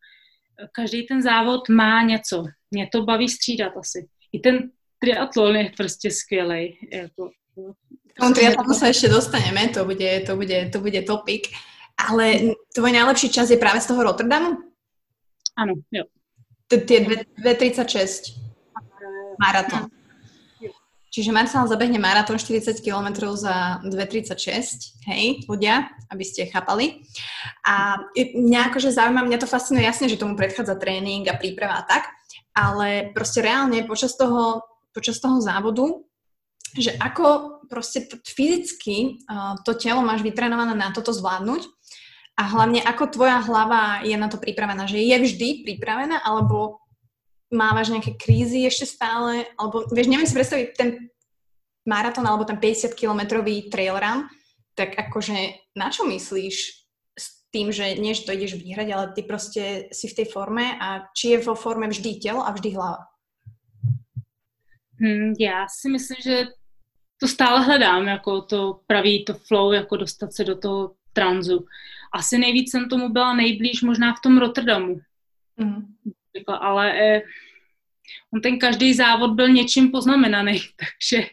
[0.62, 2.44] Eh, každý ten závod má něco.
[2.70, 4.08] Mě to baví střídat asi.
[4.32, 6.78] I ten triatlon je prostě skvělý.
[6.92, 7.30] Jako,
[8.18, 11.54] k tomu triatlonu sa ešte dostaneme, to bude, to bude, to bude topik.
[11.94, 14.58] Ale tvoj najlepší čas je práve z toho Rotterdamu?
[15.54, 16.02] Áno, jo.
[16.66, 18.42] Tie 2.36
[19.38, 19.86] maratón.
[21.14, 27.06] Čiže Marcel zabehne maratón 40 km za 2,36, hej, ľudia, aby ste chápali.
[27.64, 31.86] A mňa akože zaujíma, mňa to fascinuje, jasne, že tomu predchádza tréning a príprava a
[31.86, 32.12] tak,
[32.50, 36.02] ale proste reálne počas toho, počas toho závodu,
[36.76, 39.22] že ako proste fyzicky
[39.62, 41.68] to telo máš vytrenované na toto zvládnuť
[42.38, 46.78] a hlavne ako tvoja hlava je na to pripravená, že je vždy pripravená, alebo
[47.50, 51.10] mávaš nejaké krízy ešte stále, alebo vieš, neviem si predstaviť ten
[51.82, 54.30] maratón alebo ten 50-kilometrový trail run,
[54.78, 56.56] tak akože na čo myslíš
[57.18, 60.78] s tým, že nie, že to ideš vyhrať, ale ty proste si v tej forme
[60.78, 63.02] a či je vo forme vždy telo a vždy hlava?
[65.00, 66.46] Hmm, já si myslím, že
[67.20, 71.66] to stále hledám, jako to pravý, to flow, jako dostat se do toho tranzu.
[72.12, 75.00] Asi nejvíc jsem tomu byla nejblíž možná v tom Rotterdamu.
[75.56, 75.98] Mm
[76.46, 77.22] ale eh,
[78.34, 81.26] on ten každý závod byl něčím poznamenaný, takže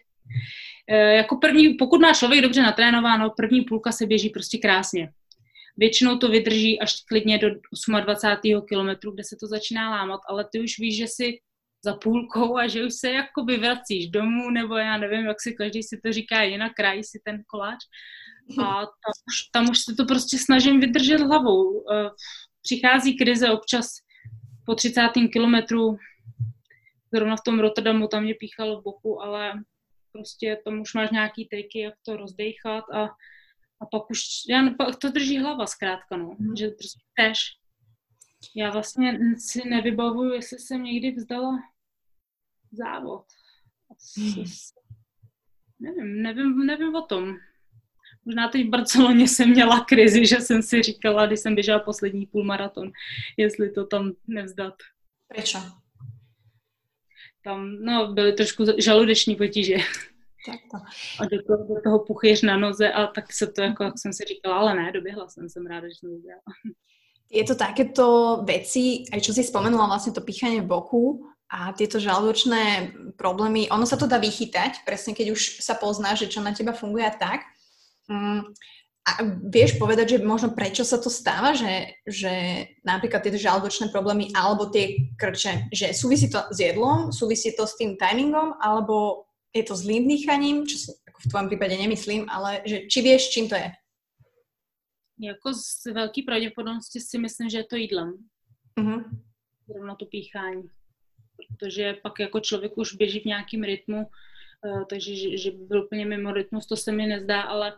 [0.90, 5.12] eh, jako první, pokud má člověk dobře natrénováno, první půlka se běží prostě krásně.
[5.78, 7.50] Většinou to vydrží až klidně do
[8.04, 8.66] 28.
[8.68, 11.40] kilometru, kde se to začíná lámat, ale ty už víš, že si
[11.86, 15.84] za půlkou a že už se jako vyvracíš domů, nebo já nevím, jak si každý
[15.84, 17.80] si to říká jinak, krají si ten koláč.
[18.64, 21.92] A tam už, tam už se to prostě snažím vydržet hlavou.
[21.92, 22.10] Eh,
[22.62, 23.88] přichází krize občas,
[24.66, 25.02] po 30.
[25.34, 25.98] kilometru,
[27.14, 29.54] zrovna v tom Rotterdamu, tam mě píchalo v boku, ale
[30.12, 33.04] prostě tam už máš nějaký triky, jak to rozdejchat a,
[33.82, 34.20] a pak už,
[34.50, 36.56] já, pak to drží hlava zkrátka, no, mm.
[36.56, 37.40] že prostě tež.
[38.56, 41.58] Já vlastně si nevybavuju, jestli jsem někdy vzdala
[42.76, 43.26] závod.
[44.18, 44.44] Mm.
[45.80, 47.36] Nevím, nevím, nevím o tom.
[48.26, 52.26] Možná teď v Barceloně jsem měla krizi, že jsem si říkala, když jsem běžela poslední
[52.26, 52.92] půlmaraton,
[53.38, 54.74] jestli to tam nevzdat.
[55.28, 55.56] Proč?
[57.44, 59.76] Tam, no, byly trošku žaludeční potíže.
[60.46, 60.78] Tak to.
[61.20, 64.14] A do toho, do toho puchyř na noze a tak se to, jako, jak jsem
[64.14, 66.42] si říkala, ale ne, doběhla jsem, jsem ráda, že jsem to udělala.
[67.32, 72.02] Je to takéto veci, aj čo si spomenula, vlastne to píchanie v boku a tieto
[72.02, 76.52] žalúdočné problémy, ono sa to dá vychytať, presne keď už sa pozná, že čo na
[76.52, 77.46] teba funguje a tak,
[78.10, 78.54] Mm,
[79.06, 79.12] a
[79.50, 84.74] vieš povedať, že možno prečo sa to stáva, že, že napríklad tieto žalúdočné problémy alebo
[84.74, 89.78] tie krče, že súvisí to s jedlom, súvisí to s tým timingom, alebo je to
[89.78, 93.56] s dýchaním, čo si ako v tvojom prípade nemyslím, ale že či vieš, čím to
[93.56, 93.70] je?
[95.22, 98.14] Jako z velké pravděpodobnosti si myslím, že je to jídlem.
[98.80, 99.00] Uh-huh.
[99.70, 100.70] Zrovna to píchání.
[101.38, 104.08] Protože pak jako člověk už běží v nějakém rytmu,
[104.66, 107.74] eh, takže že, že by byl úplně mimo rytmus, to se mi nezdá, ale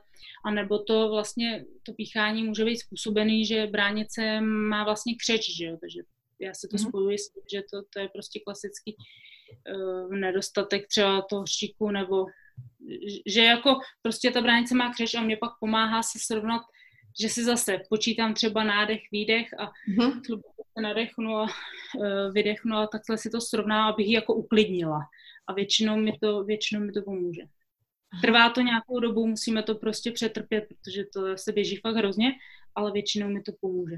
[0.46, 5.66] a nebo to vlastně, to píchání může být způsobený, že bránice má vlastně křeč, že
[5.66, 6.02] jo, takže
[6.40, 11.22] já se to spojuji s tím, že to, to je prostě klasický uh, nedostatek třeba
[11.22, 12.26] toho štíku, nebo
[13.26, 16.62] že jako prostě ta bránice má křeč a mě pak pomáhá se srovnat
[17.22, 20.22] že si zase počítám třeba nádech, výdech a mm-hmm.
[20.82, 25.00] Nadechnu a uh, vydechnu a takhle si to srovná, abych ji jako uklidnila.
[25.48, 27.42] A většinou mi to, většinou mi to pomůže.
[28.22, 32.32] Trvá to nějakou dobu, musíme to prostě přetrpět, protože to se běží fakt hrozně,
[32.76, 33.96] ale většinou mi to pomůže.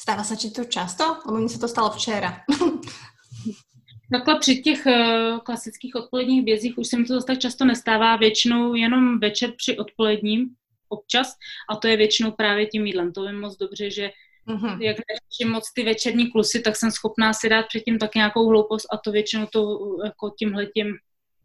[0.00, 1.16] Stává se ti to často?
[1.26, 2.40] Lebo mi se to stalo včera.
[4.12, 8.16] Takhle při těch uh, klasických odpoledních bězích už se mi to zase tak často nestává,
[8.16, 10.54] většinou jenom večer při odpoledním,
[10.88, 11.36] občas
[11.70, 13.12] a to je většinou právě tím jídlem.
[13.12, 14.10] To vím moc dobře, že
[14.48, 14.80] Mm-hmm.
[14.80, 18.86] Jak neřeším moc ty večerní klusy, tak jsem schopná si dát předtím tak nějakou hloupost
[18.92, 20.86] a to většinou to jako tímhletím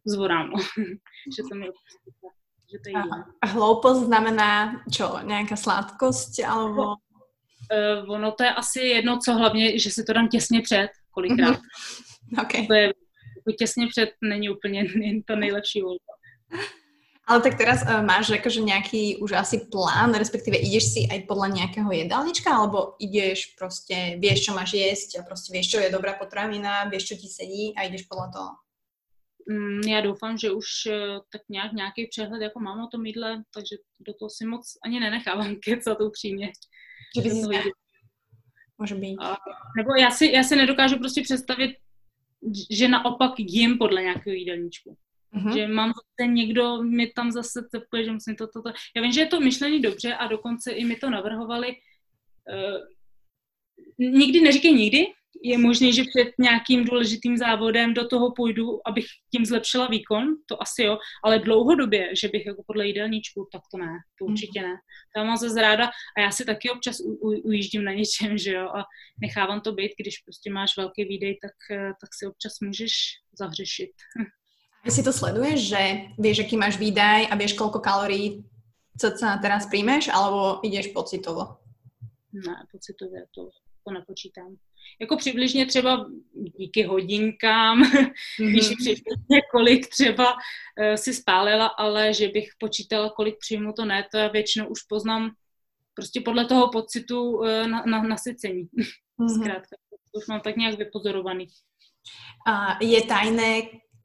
[0.05, 0.51] zvorám.
[1.37, 1.65] že to mi
[2.71, 2.99] že to
[3.41, 5.19] A hloupost znamená čo?
[5.23, 6.39] Nějaká sladkost?
[6.47, 6.95] Alebo...
[8.03, 11.55] Uh, ono to je asi jedno, co hlavně, že si to dám těsně před, kolikrát.
[11.55, 11.61] Mm-hmm.
[12.41, 12.67] Okay.
[12.67, 12.93] To je,
[13.59, 14.85] těsně před není úplně
[15.27, 16.13] to nejlepší volba.
[17.25, 21.57] Ale tak teraz uh, máš akože nejaký už asi plán, respektíve ideš si aj podľa
[21.57, 26.13] nejakého jedálnička, alebo ideš proste, vieš, čo máš jesť a proste vieš, čo je dobrá
[26.13, 28.51] potravina, vieš, čo ti sedí a ideš podľa toho?
[29.49, 30.93] Mm, já doufám, že už uh,
[31.31, 34.99] tak nějak nějaký přehled jako mám o tom jídle, takže do toho si moc ani
[34.99, 36.51] nenechávám kecat upřímně.
[37.15, 37.45] Že by si
[38.77, 39.17] Může být.
[39.21, 39.37] A,
[39.77, 41.71] nebo já si, já si nedokážu prostě představit,
[42.71, 44.97] že naopak jim podle nějakého jídelníčku.
[45.35, 45.53] Mm-hmm.
[45.55, 48.69] Že mám zase někdo, mi tam zase cepuje, že musím to, to, to.
[48.95, 51.67] Já vím, že je to myšlený dobře a dokonce i mi to navrhovali.
[51.67, 52.79] Uh,
[53.99, 55.07] nikdy neříkej nikdy,
[55.43, 60.61] je možné, že před nějakým důležitým závodem do toho půjdu, abych tím zlepšila výkon, to
[60.61, 64.33] asi jo, ale dlouhodobě, že bych jako podle jídelníčku, tak to ne, to mhm.
[64.33, 64.73] určitě ne.
[65.15, 68.51] To mám zase ráda a já si taky občas u, u, ujíždím na něčem, že
[68.51, 68.83] jo, a
[69.21, 72.91] nechávám to být, když prostě máš velký výdej, tak, eh, tak si občas můžeš
[73.39, 73.91] zahřešit.
[74.91, 75.81] si to sleduješ, že
[76.17, 78.45] vieš, aký máš výdaj a vieš, koľko kalórií
[78.95, 81.59] sa teraz príjmeš, alebo ideš pocitovo?
[82.33, 83.49] Ne, pocitově to,
[83.83, 84.55] to nepočítám.
[85.01, 86.05] Jako přibližně třeba
[86.59, 88.53] díky hodinkám, mm-hmm.
[88.53, 94.07] víš přibližně kolik třeba uh, si spálila, ale že bych počítala, kolik přijmu, to ne,
[94.11, 95.31] to já většinou už poznám
[95.93, 98.63] prostě podle toho pocitu uh, na, na, nasycení.
[99.19, 99.41] Mm-hmm.
[99.41, 101.47] Zkrátka, to už mám tak nějak vypozorovaný.
[102.47, 103.61] A je tajné,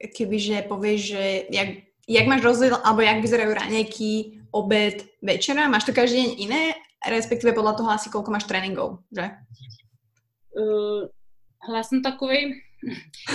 [0.09, 1.69] kebyže povieš, že jak,
[2.07, 6.63] jak máš rozdiel, alebo jak vyzerajú raňajky, obed, večera, máš to každý deň iné,
[7.07, 9.31] respektíve podľa toho asi koľko máš tréninkov, že?
[10.51, 11.07] Uh,
[11.75, 12.61] já jsem takový,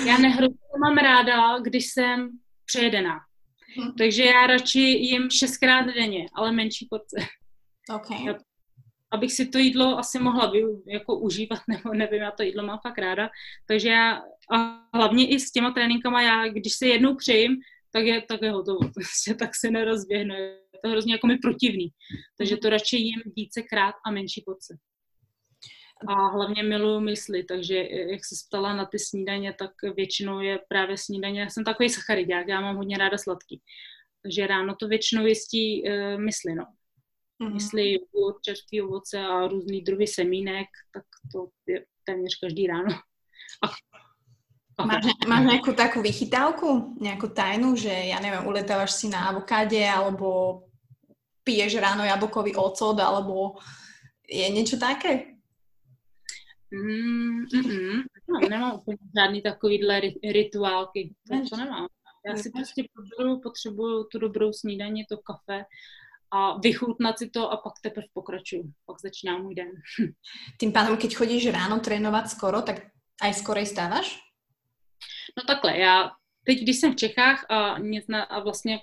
[0.07, 2.31] já nehrozně mám ráda, když jsem
[2.65, 3.19] přejedená.
[3.79, 3.93] Hmm.
[3.99, 7.17] Takže já radši jim šestkrát denně, ale menší porce.
[7.95, 8.35] Okay.
[9.11, 12.79] Abych si to jídlo asi mohla vy, jako užívat, nebo nevím, já to jídlo mám
[12.83, 13.31] fakt ráda.
[13.67, 17.57] Takže já a hlavně i s těma tréninkama, já když se jednou přejím,
[17.91, 20.39] tak je, tak je hotovo, prostě tak se nerozběhne.
[20.39, 21.89] Je to hrozně jako mi protivný.
[22.39, 24.79] Takže to radši jim vícekrát a menší porce.
[26.09, 30.97] A hlavně miluju mysli, takže jak se ptala na ty snídaně, tak většinou je právě
[30.99, 31.41] snídaně.
[31.41, 33.63] Já jsem takový sacharidák, já mám hodně ráda sladký.
[34.23, 36.65] Takže ráno to většinou jistí uh, mysli, no.
[37.43, 37.55] Mm-hmm.
[37.55, 42.89] Mysli, jogurt, čerstvý ovoce a různý druhy semínek, tak to je téměř každý ráno.
[44.79, 49.81] A Máš, máš nejakú takú vychytávku, nejakú tajnu, že ja neviem, uletávaš si na avokáde
[49.81, 50.61] alebo
[51.49, 53.57] piješ ráno jablkový ocot alebo
[54.29, 55.41] je niečo také?
[56.69, 58.01] Mm, mm, mm.
[58.29, 60.01] No, nemám úplně žádný takovýhle
[60.33, 61.15] rituálky.
[61.29, 61.87] To, to nemám.
[62.27, 65.65] Já si prostě potřebuju, potřebuju tu dobrou snídaní, to kafe
[66.31, 68.73] a vychutnat si to a pak teprve pokračuju.
[68.87, 69.71] Pak začíná můj den.
[70.59, 72.83] Tým pádem, keď chodíš ráno trénovat skoro, tak
[73.23, 74.19] aj skorej stávaš?
[75.39, 76.11] No takhle, já
[76.45, 78.81] teď, když jsem v Čechách a, na, a vlastně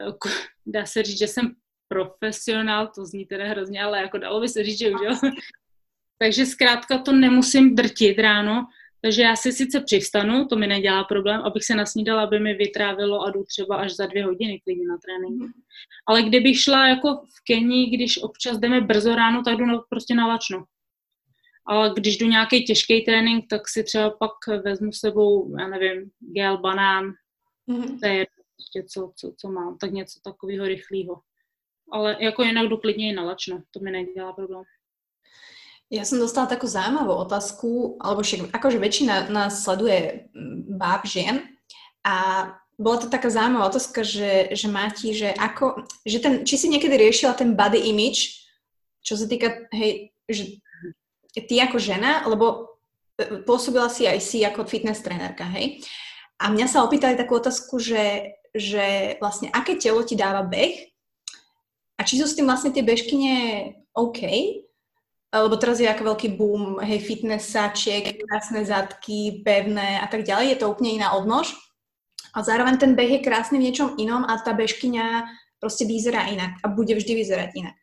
[0.00, 0.12] eh,
[0.66, 1.54] dá se říct, že jsem
[1.88, 5.30] profesionál, to zní teda hrozně, ale jako dalo by se říct, že už jo.
[6.18, 8.66] takže zkrátka to nemusím drtit ráno,
[9.06, 13.22] takže já si sice přivstanu, to mi nedělá problém, abych se nasnídala, aby mi vytrávilo
[13.22, 15.42] a jdu třeba až za dvě hodiny klidně na trénink.
[15.42, 15.52] Mhm.
[16.08, 20.26] Ale kdybych šla jako v Keni, když občas jdeme brzo ráno, tak jdu prostě na
[20.26, 20.64] lačno.
[21.66, 24.32] Ale když jdu nějaký těžký trénink, tak si třeba pak
[24.64, 27.04] vezmu s sebou, já nevím, gel, banán,
[27.68, 28.00] mm-hmm.
[28.00, 31.20] to je prostě co, co, co mám, tak něco takového rychlého.
[31.92, 34.64] Ale jako jinak jdu klidně i na lačno, to mi nedělá problém.
[35.86, 40.26] Ja som dostala takú zaujímavú otázku, alebo však akože väčšina nás sleduje
[40.74, 41.46] báb žien
[42.02, 46.66] a bola to taká zaujímavá otázka, že, že Máti, že ako, že ten, či si
[46.68, 48.44] niekedy riešila ten body image,
[49.00, 50.58] čo sa týka, hej, že
[51.46, 52.74] ty ako žena, lebo
[53.16, 55.80] e, pôsobila si aj si ako fitness trenérka, hej?
[56.36, 60.92] A mňa sa opýtali takú otázku, že, že vlastne aké telo ti dáva beh
[61.96, 63.34] a či sú s tým vlastne tie bežkyne
[63.96, 64.20] OK,
[65.34, 70.58] lebo teraz je ako veľký boom, hej, fitnessačiek, krásne zadky, pevné a tak ďalej, je
[70.62, 71.52] to úplne iná odnož.
[72.36, 75.24] A zároveň ten beh je krásny v niečom inom a tá bežkyňa
[75.56, 77.76] proste vyzerá inak a bude vždy vyzerať inak.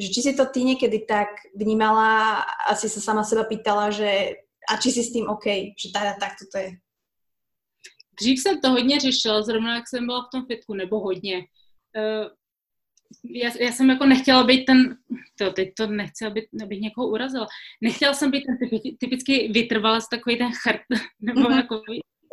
[0.00, 4.40] Že či si to ty niekedy tak vnímala a si sa sama seba pýtala, že
[4.66, 6.70] a či si s tým OK, že teda tak to je.
[8.20, 11.36] Dřív jsem to hodně řešila, zrovna jak jsem byla v tom fitku, nebo hodně.
[11.96, 12.28] Uh,
[13.24, 14.96] já, já jsem jako nechtěla být ten,
[15.38, 17.46] to, teď to nechci, aby, abych někoho urazila,
[17.80, 20.80] nechtěla jsem být ten typický vytrvalec, takový ten chrt,
[21.20, 21.56] nebo mm-hmm.
[21.56, 21.82] jako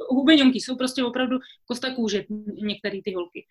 [0.10, 2.24] hubeňonky, jsou prostě opravdu kosta kůže,
[2.64, 3.46] některé ty holky.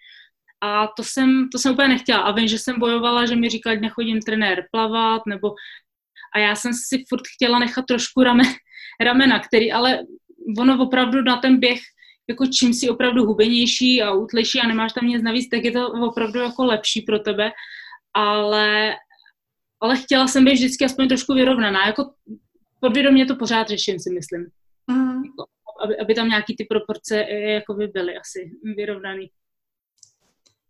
[0.60, 2.20] A to jsem, to jsem úplně nechtěla.
[2.20, 5.54] A vím, že jsem bojovala, že mi říkali, nechodím trenér plavat, nebo
[6.34, 8.44] a já jsem si furt chtěla nechat trošku rame,
[9.00, 9.98] ramena, který ale
[10.58, 11.80] ono opravdu na ten běh
[12.28, 15.88] jako čím si opravdu hubenější a útlejší a nemáš tam nic navíc, tak je to
[15.88, 17.52] opravdu jako lepší pro tebe.
[18.14, 18.94] Ale,
[19.80, 21.86] ale chtěla jsem být vždycky aspoň trošku vyrovnaná.
[21.86, 22.10] Jako
[22.80, 24.46] podvědomě to pořád řeším, si myslím.
[24.86, 25.24] Mm.
[25.24, 25.46] Jako,
[25.84, 29.30] aby, aby tam nějaký ty proporce eh, jako by byly asi vyrovnaný.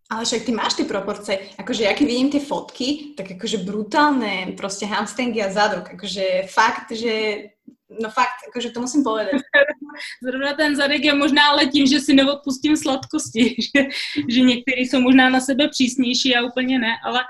[0.07, 4.55] Ale však ty máš ty proporce, akože ja keď vidím tie fotky, tak akože brutálne
[4.55, 7.43] proste hamstringy a zadok, akože fakt, že
[7.91, 9.43] no fakt, akože to musím povedať.
[10.23, 13.81] Zrovna ten zadek je možná ale tím, že si neodpustím sladkosti, že,
[14.29, 17.21] že někteří jsou možná na sebe přísnější, já úplně ne, ale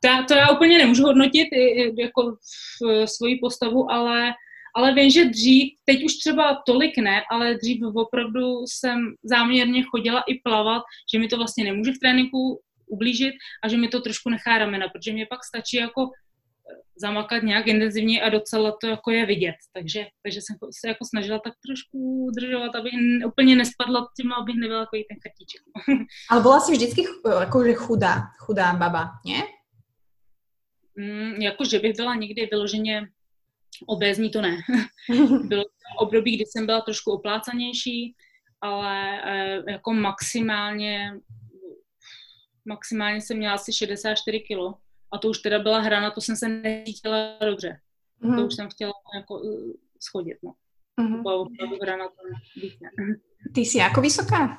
[0.00, 1.48] to já, to já úplně nemůžu hodnotit
[1.98, 2.36] jako
[2.82, 4.32] v svoji postavu, ale,
[4.76, 10.20] ale vím, že dřív, teď už třeba tolik ne, ale dřív opravdu jsem záměrně chodila
[10.20, 10.82] i plavat,
[11.12, 13.34] že mi to vlastně nemůže v tréninku ublížit
[13.64, 16.10] a že mi to trošku nechá ramena, protože mě pak stačí jako
[16.96, 19.54] zamakat nějak intenzivně a docela to jako je vidět.
[19.72, 22.90] Takže, takže jsem se jako snažila tak trošku udržovat, aby
[23.26, 25.62] úplně nespadla tím, abych nebyla jako ten kartíček.
[26.30, 27.02] Ale byla jsi vždycky
[27.40, 29.42] jakože chudá, chudá baba, ne?
[30.96, 33.08] Mm, jako, že bych byla někdy vyloženě
[33.86, 34.56] obézní, to ne.
[35.44, 35.64] Bylo
[35.98, 38.14] období, kdy jsem byla trošku oplácanější,
[38.60, 41.12] ale e, jako maximálně
[42.64, 44.74] maximálně jsem měla asi 64 kilo
[45.12, 47.80] a to už teda byla hra, to jsem se necítila dobře.
[48.22, 48.34] Mm-hmm.
[48.34, 48.46] To mhm.
[48.46, 50.54] už jsem chtěla jako uh, schodit, no.
[51.00, 51.16] Mm-hmm.
[51.16, 52.90] To byla opravdu hra na tom víc ne.
[53.54, 54.58] Ty jsi jako vysoká?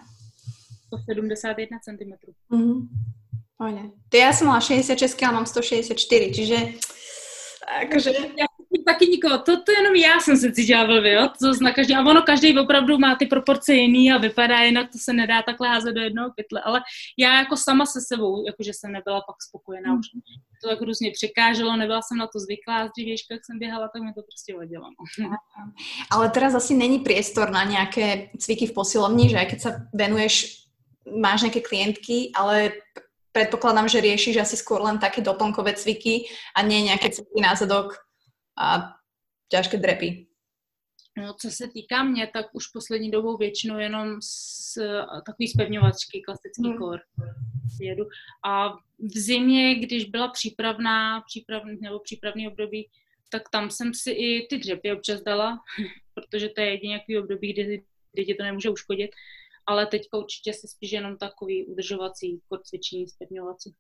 [1.04, 2.12] 171 cm.
[2.56, 3.92] Mm-hmm.
[4.10, 6.56] Ty já jsem mala 66, ale mám 164, čiže
[7.82, 8.12] akože...
[8.86, 12.02] Taky nikoho, to, to jenom já jsem se cítila blbě, jo, to zna každý, a
[12.02, 15.94] ono každý opravdu má ty proporce jiný a vypadá jinak, to se nedá takhle házet
[15.94, 16.82] do jednoho pytle, ale
[17.18, 20.00] já jako sama se sebou, jakože jsem nebyla pak spokojená mm.
[20.00, 20.06] už,
[20.64, 24.02] to tak různě překáželo, nebyla jsem na to zvyklá, z dřívějška, jak jsem běhala, tak
[24.02, 24.90] mi to prostě vadilo.
[25.20, 25.30] No.
[26.12, 30.66] Ale teraz asi není priestor na nějaké cviky v posilovni, že keď sa venuješ,
[31.06, 32.72] máš nějaké klientky, ale
[33.36, 38.05] predpokladám, že riešiš asi skôr len také doplnkové cviky a nie nějaké cviky na zadok
[38.58, 38.96] a
[39.52, 40.28] ťažké drepy.
[41.18, 44.74] No, co se týká mě, tak už poslední dobou většinou jenom s,
[45.26, 46.78] takový zpevňovačky, klasický hmm.
[46.78, 47.02] kor
[47.80, 48.06] jedu.
[48.46, 52.90] A v zimě, když byla přípravná, přípravný, nebo přípravný období,
[53.30, 55.60] tak tam jsem si i ty dřepy občas dala,
[56.14, 59.12] protože to je jediný období, kdy, kdy ti to nemůže uškodit.
[59.68, 63.76] Ale teďka určitě se spíš jenom takový udržovací kor cvičení, zpevňovací.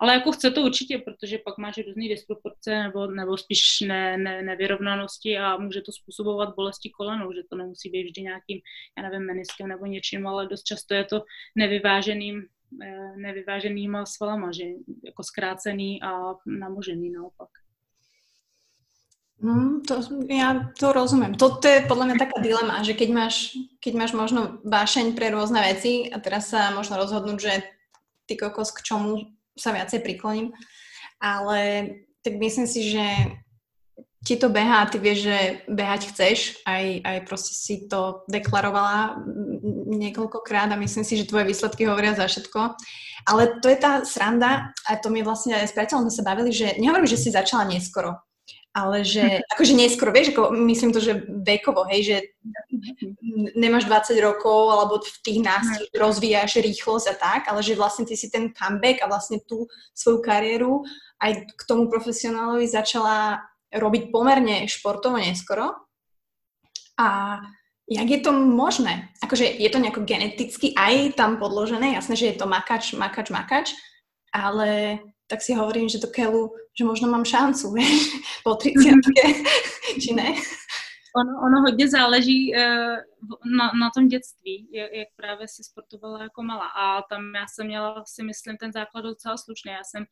[0.00, 4.42] Ale jako chce to určitě, protože pak máš různé disproporce nebo, nebo spíš ne, ne,
[4.42, 8.60] nevyrovnanosti a může to způsobovat bolesti kolenou, že to nemusí být vždy nějakým,
[8.98, 11.22] já nevím, meniskem nebo něčím, ale dost často je to
[11.56, 12.46] nevyváženým,
[12.82, 14.64] eh, nevyváženýma svalama, že
[15.04, 17.48] jako zkrácený a namožený naopak.
[19.44, 21.36] Hmm, to, ja to rozumiem.
[21.36, 25.60] Toto je podľa mňa taká dilema, že keď máš, keď máš možno vášeň pre rôzne
[25.60, 27.54] veci a teraz sa možno rozhodnúť, že
[28.24, 30.50] ty kokos, k čomu sa viacej prikloním,
[31.22, 31.88] ale
[32.20, 33.04] tak myslím si, že
[34.24, 35.38] ti to behá ty vieš, že
[35.68, 39.20] behať chceš, aj, aj proste si to deklarovala
[40.00, 42.72] niekoľkokrát a myslím si, že tvoje výsledky hovoria za všetko.
[43.28, 46.56] Ale to je tá sranda a to mi vlastne aj s priateľom sme sa bavili,
[46.56, 48.16] že nehovorím, že si začala neskoro,
[48.74, 52.16] ale že, akože neskoro, vieš, ako myslím to, že vekovo, hej, že
[53.54, 58.18] nemáš 20 rokov, alebo v tých nás rozvíjaš rýchlosť a tak, ale že vlastne ty
[58.18, 60.82] si ten comeback a vlastne tú svoju kariéru
[61.22, 65.70] aj k tomu profesionálovi začala robiť pomerne športovo neskoro.
[66.98, 67.38] A
[67.84, 69.12] Jak je to možné?
[69.20, 73.66] Akože je to nejako geneticky aj tam podložené, jasné, že je to makač, makač, makač,
[74.32, 78.10] ale tak si hovorím, že to Kelu, že možno mám šancu, vieš,
[78.44, 78.94] po 30
[80.00, 80.34] či ne?
[81.16, 82.98] Ono, ono hodně záleží uh,
[83.56, 86.66] na, na tom dětství, jak, jak právě si sportovala jako malá.
[86.66, 89.72] A tam já jsem měla si myslím ten základ docela slušný.
[89.72, 90.04] Já jsem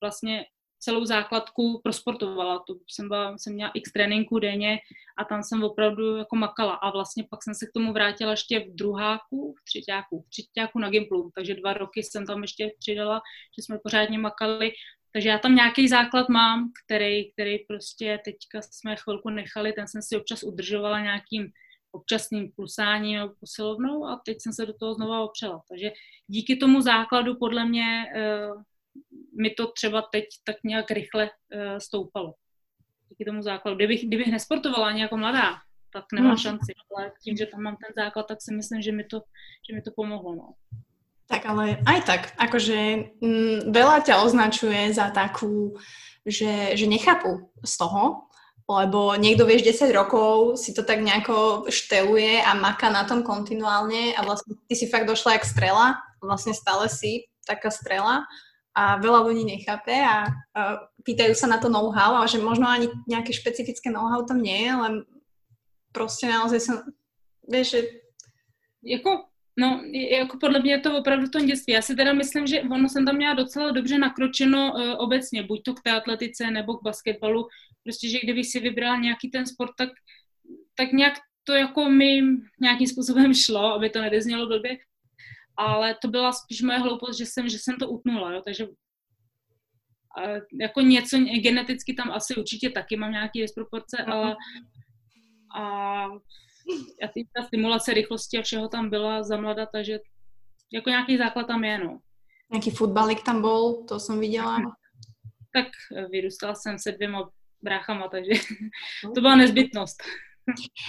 [0.00, 0.44] vlastně
[0.84, 2.58] celou základku prosportovala.
[2.66, 4.78] To jsem, byla, jsem měla x tréninků denně
[5.18, 6.74] a tam jsem opravdu jako makala.
[6.74, 10.78] A vlastně pak jsem se k tomu vrátila ještě v druháku, v třetíku, v třetíku
[10.78, 11.30] na Gimplu.
[11.34, 13.20] Takže dva roky jsem tam ještě přidala,
[13.58, 14.72] že jsme pořádně makali.
[15.12, 20.02] Takže já tam nějaký základ mám, který, který prostě teďka jsme chvilku nechali, ten jsem
[20.02, 21.52] si občas udržovala nějakým
[21.92, 25.62] občasným plusáním nebo posilovnou a teď jsem se do toho znova opřela.
[25.68, 25.92] Takže
[26.26, 28.62] díky tomu základu podle mě uh,
[29.40, 32.34] mi to třeba teď tak nějak rychle uh, stoupalo.
[33.08, 33.76] Díky tomu základu.
[33.76, 35.54] Kdybych, kdybych nesportovala ani jako mladá,
[35.92, 36.36] tak nemám no.
[36.36, 36.72] šanci.
[36.96, 39.22] Ale tím, že tam mám ten základ, tak si myslím, že mi to,
[39.68, 40.34] že mi to pomohlo.
[40.34, 40.48] No.
[41.24, 45.72] Tak ale aj tak, akože m, mm, veľa ťa označuje za takú,
[46.26, 48.28] že, že nechápu z toho,
[48.68, 54.16] lebo niekto, vieš, 10 rokov si to tak nejako šteluje a maká na tom kontinuálne
[54.16, 58.24] a vlastne ty si fakt došla jak strela, vlastne stále si taká strela
[58.74, 60.60] a veľa ľudí nechápe a, a
[61.06, 64.74] pýtajú sa na to know-how a že možno ani nejaké špecifické know-how tam nie je,
[64.74, 64.94] len
[65.92, 66.82] prostě naozaj som,
[67.48, 67.80] vieš, že...
[68.82, 69.24] Jako
[69.56, 71.72] No, jako podle mě je to opravdu to dětství.
[71.72, 75.62] Já si teda myslím, že ono jsem tam měla docela dobře nakročeno uh, obecně, buď
[75.62, 77.46] to k té atletice nebo k basketbalu.
[77.84, 79.88] Prostě, že kdybych si vybrala nějaký ten sport, tak,
[80.74, 81.14] tak nějak
[81.44, 82.20] to jako mi
[82.60, 84.76] nějakým způsobem šlo, aby to nedeznělo blbě.
[85.56, 88.66] Ale to byla spíš moje hloupost, že jsem, že jsem to utnula, jo, takže
[90.16, 90.22] a
[90.60, 94.36] jako něco geneticky tam asi určitě taky mám nějaký disproporce, ale
[95.56, 96.04] a
[97.04, 99.98] a ty, ta stimulace rychlosti a všeho tam byla za mlada, takže
[100.72, 101.98] jako nějaký základ tam je, no.
[102.52, 104.58] Nějaký fotbalik tam byl, to jsem viděla.
[105.52, 105.66] Tak
[106.10, 107.30] vyrůstala jsem se dvěma
[107.62, 108.32] bráchama, takže
[109.14, 110.02] to byla nezbytnost.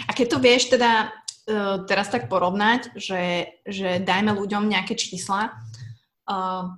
[0.10, 1.12] A keď to vieš teda
[1.50, 5.54] uh, teraz tak porovnať, že, že dajme ľuďom nejaké čísla,
[6.30, 6.74] uh,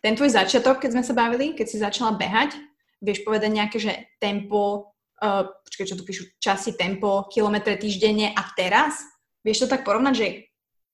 [0.00, 2.56] ten tvoj začiatok, keď sme sa bavili, keď si začala behať,
[3.04, 8.42] vieš povedať nejaké, že tempo, uh, počkej, čo tu píšu, časy, tempo, kilometre týždenne a
[8.56, 9.00] teraz?
[9.44, 10.26] Vieš to tak porovnať, že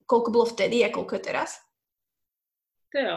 [0.07, 1.59] koľko bylo vtedy a koľko je teraz?
[2.95, 3.17] To jo.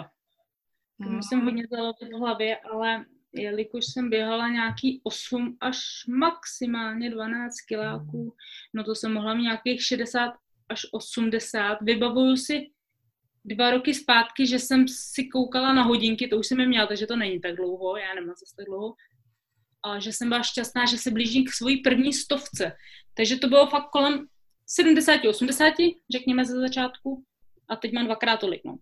[0.99, 1.15] Mm.
[1.15, 8.35] musím hodně zalovit v hlavě, ale jelikož jsem běhala nějaký 8 až maximálně 12 kiláků,
[8.73, 10.33] no to jsem mohla mít nějakých 60
[10.69, 11.77] až 80.
[11.81, 12.71] Vybavuju si
[13.45, 17.07] dva roky zpátky, že jsem si koukala na hodinky, to už jsem je měla, takže
[17.07, 18.95] to není tak dlouho, já nemám zase tak dlouho,
[19.83, 22.71] a že jsem byla šťastná, že se blížím k svojí první stovce.
[23.13, 24.27] Takže to bylo fakt kolem
[24.81, 27.23] 70-80, řekněme ze začátku,
[27.69, 28.77] a teď mám dvakrát tolik, no.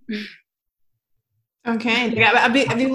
[1.76, 1.84] OK,
[2.16, 2.86] tak aby, aby...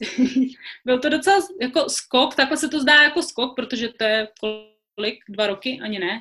[0.86, 5.18] Byl to docela jako skok, takhle se to zdá jako skok, protože to je kolik,
[5.28, 6.20] dva roky, ani ne.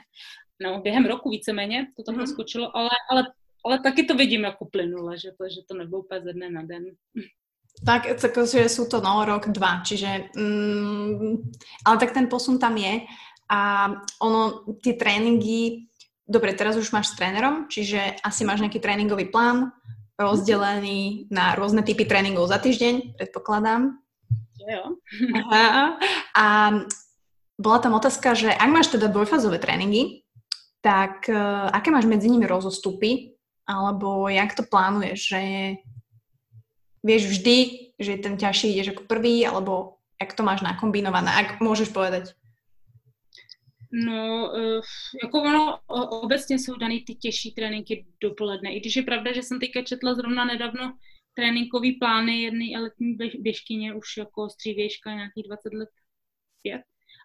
[0.63, 2.33] No, během roku víceméně to takhle mm-hmm.
[2.33, 3.23] skočilo, ale, ale,
[3.65, 6.63] ale taky to vidím jako plynule, že to, že to nebylo úplně ze dne na
[6.63, 6.83] den.
[7.85, 11.47] Tak, takže sú to no, rok, dva, čiže mm,
[11.87, 13.07] ale tak ten posun tam je
[13.47, 13.87] a
[14.19, 15.87] ono, tie tréningy,
[16.27, 19.71] dobre, teraz už máš s trénerom, čiže asi máš nejaký tréningový plán
[20.19, 23.95] rozdelený na rôzne typy tréningov za týždeň, predpokladám.
[24.59, 24.99] Jo.
[25.39, 25.95] Aha.
[26.35, 26.45] A
[27.55, 30.27] bola tam otázka, že ak máš teda dvojfázové tréningy,
[30.83, 33.35] tak uh, aké máš medzi nimi rozostupy,
[33.67, 35.41] alebo jak to plánuješ, že
[37.03, 37.57] vieš vždy,
[37.99, 42.35] že ten ťažší ideš ako prvý, alebo jak to máš nakombinované, ak môžeš povedať?
[43.91, 44.81] No, uh,
[45.23, 45.79] jako ono
[46.21, 48.73] obecně jsou daný ty těžší tréninky dopoledne.
[48.73, 50.97] I když je pravda, že jsem teďka četla zrovna nedávno
[51.33, 55.89] tréninkový plány jedné letní běžkyně, už jako střívějška, nějakých 20 let
[56.61, 56.81] pět.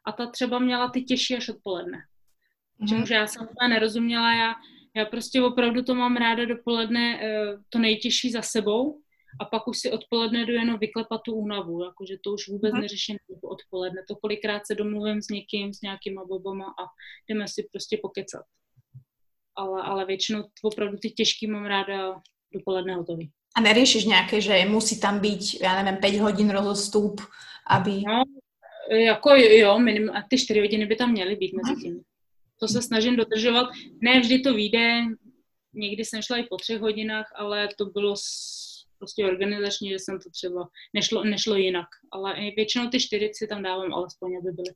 [0.07, 1.99] A ta třeba měla ty těžší až odpoledne.
[1.99, 2.89] Mm-hmm.
[2.89, 4.55] Čemuž já jsem to nerozuměla, já,
[4.97, 9.04] já prostě opravdu to mám ráda dopoledne uh, to nejtěžší za sebou
[9.41, 12.83] a pak už si odpoledne jdu jenom vyklepat tu únavu, jakože to už vůbec Aha.
[12.83, 14.05] neřeším odpoledne.
[14.09, 16.83] To kolikrát se domluvím s někým, s nějakýma bobama a
[17.29, 18.43] jdeme si prostě pokecat.
[19.57, 22.21] Ale, ale většinou opravdu ty těžký mám ráda
[22.55, 23.31] dopoledne hotový.
[23.57, 27.21] A neriešiš nějaké, že musí tam být, já nevím, 5 hodin rozostup,
[27.71, 27.91] aby...
[27.91, 28.23] No,
[28.97, 32.03] jako jo, minimum, a ty 4 hodiny by tam měly být mezi tím.
[32.61, 33.67] To se snažím dodržovat.
[34.01, 35.01] Ne vždy to vyjde,
[35.75, 38.15] někdy jsem šla i po třech hodinách, ale to bylo
[38.99, 43.63] prostě organizačně, že jsem to třeba, nešlo, nešlo jinak, ale většinou ty čtyři si tam
[43.63, 44.75] dávám alespoň, aby byly.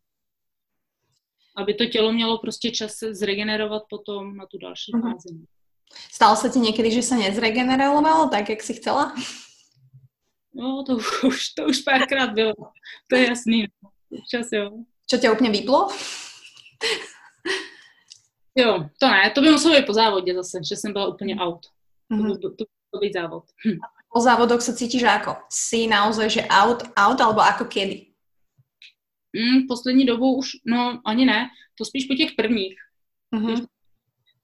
[1.57, 5.03] aby to tělo mělo prostě čas se zregenerovat potom na tu další Mhm.
[5.03, 5.29] fázi.
[6.13, 9.11] Stalo sa ti niekedy, že sa nezregenerovalo tak, jak si chcela?
[10.55, 10.97] No, to
[11.27, 12.55] už, to už párkrát bylo.
[13.11, 13.67] To je jasný.
[13.83, 13.91] no.
[14.31, 14.85] Čas jo.
[15.11, 15.89] Čo ťa úplne vyplo?
[18.55, 21.67] Jo, to ne, to by muselo být po závodě zase, že jsem byla úplně out.
[22.09, 22.41] To by, Mhm.
[22.41, 23.45] to by musel být závod.
[24.09, 25.37] Po závodoch sa cítiš ako?
[25.53, 28.09] Si naozaj, že out, out, alebo ako kedy?
[29.37, 32.75] Mm, poslední dobou už, no ani ne, to spíš po těch prvních.
[33.31, 33.67] Mhm.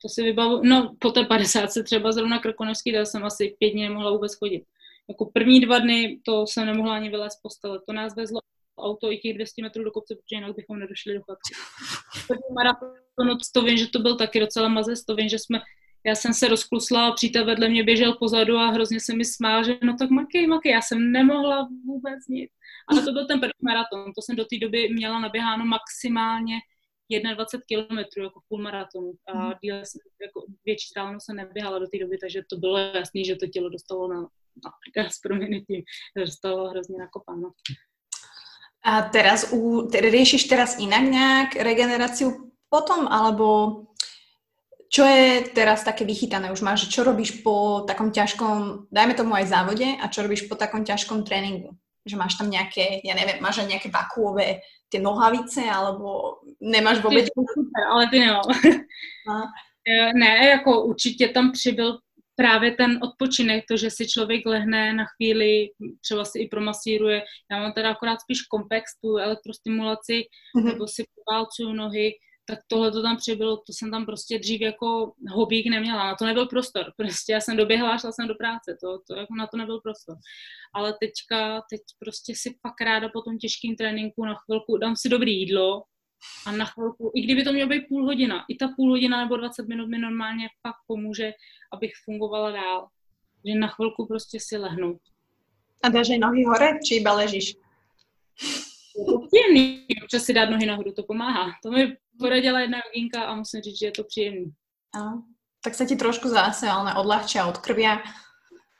[0.02, 3.82] To si vybavu, no po té 50 třeba zrovna Krkonožský, tak jsem asi pět dní
[3.82, 4.64] nemohla vůbec chodit.
[5.08, 7.80] Jako první dva dny to jsem nemohla ani vylézt z postele.
[7.86, 8.40] To nás vezlo
[8.78, 11.54] auto i těch 200 metrů do kopce, protože jinak bychom nedošli do chatky.
[12.26, 15.60] První maraton, to vím, že to byl taky docela mazec, to vím, že jsme,
[16.06, 19.64] já jsem se rozklusla a přítel vedle mě běžel pozadu a hrozně se mi smál,
[19.64, 22.50] že no tak makej, makej, já jsem nemohla vůbec nic.
[22.88, 26.56] Ale to byl ten první maraton, to jsem do té doby měla naběháno maximálně
[27.34, 31.98] 21 kilometrů jako půl maratonu a díl jsem, jako větší vzdálenost jsem neběhala do té
[31.98, 34.20] doby, takže to bylo jasný, že to tělo dostalo na,
[34.96, 35.82] na s proměnitím,
[36.16, 37.52] dostalo hrozně nakopáno.
[38.84, 43.80] A teraz, u, teda riešiš teraz inak nejak regeneráciu potom, alebo
[44.94, 46.54] čo je teraz také vychytané?
[46.54, 50.54] Už máš, čo robíš po takom ťažkom, dajme tomu aj závode, a čo robíš po
[50.54, 51.74] takom ťažkom tréningu?
[52.06, 57.02] Že máš tam nejaké, ja neviem, máš aj nejaké vakuové tie nohavice, alebo nemáš.
[57.02, 58.46] Super, ale ty nemám.
[59.26, 59.50] No.
[59.84, 61.98] Eh, Ne, jako určitě tam přibyl
[62.36, 65.68] právě ten odpočinek, to, že si člověk lehne na chvíli,
[66.00, 67.22] třeba si i promasíruje.
[67.50, 70.22] Já mám teda akorát spíš kompex, tu elektrostimulaci,
[70.56, 70.68] Mhm.
[70.68, 72.12] nebo si poválcuju nohy,
[72.46, 76.24] tak tohle to tam přibylo, to jsem tam prostě dřív jako hobík neměla, na to
[76.24, 79.46] nebyl prostor, prostě já jsem doběhla a šla jsem do práce, to, to jako na
[79.46, 80.16] to nebyl prostor.
[80.74, 85.08] Ale teďka, teď prostě si pak ráda po tom těžkém tréninku na chvilku dám si
[85.08, 85.82] dobrý jídlo
[86.46, 89.36] a na chvilku, i kdyby to mělo být půl hodina, i ta půl hodina nebo
[89.36, 91.32] 20 minut mi normálně pak pomůže,
[91.72, 92.88] abych fungovala dál.
[93.46, 94.98] Že na chvilku prostě si lehnu.
[95.82, 97.60] A dáš aj nohy hore, či iba ležíš?
[98.96, 101.52] Je to příjemný, občas si dát nohy nahoru, to pomáhá.
[101.62, 104.52] To mi poradila jedna joginka a musím říct, že je to příjemný.
[105.64, 108.04] Tak sa ti trošku zase ale odľahčia od krvia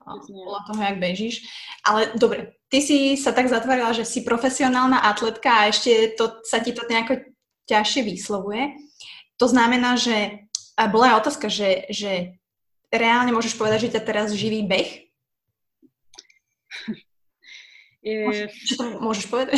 [0.04, 0.36] a Presne.
[0.36, 1.36] podľa toho, jak bežíš.
[1.80, 6.60] Ale dobre, ty si sa tak zatvárala, že si profesionálna atletka a ešte to, sa
[6.60, 7.24] ti to nejako
[7.64, 8.76] ťažšie vyslovuje.
[9.40, 10.44] To znamená, že
[10.76, 12.36] a bola aj otázka, že, že
[12.90, 14.90] reálne môžeš povedať, že ťa teraz živí beh?
[18.04, 19.56] Je, to môžeš povedať?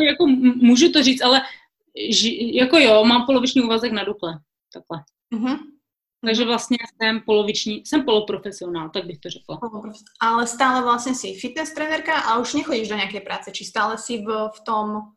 [0.00, 0.26] jako,
[0.56, 1.42] můžu to říct, ale
[2.10, 4.38] ži, jako jo, mám poloviční úvazek na Dukle.
[4.72, 5.04] Takhle.
[5.34, 5.58] Uh-huh.
[6.26, 9.58] Takže vlastně jsem poloviční, jsem poloprofesionál, tak bych to řekla.
[10.20, 14.20] Ale stále vlastne si fitness trenérka a už nechodíš do nejakej práce, či stále si
[14.20, 15.16] v, v tom...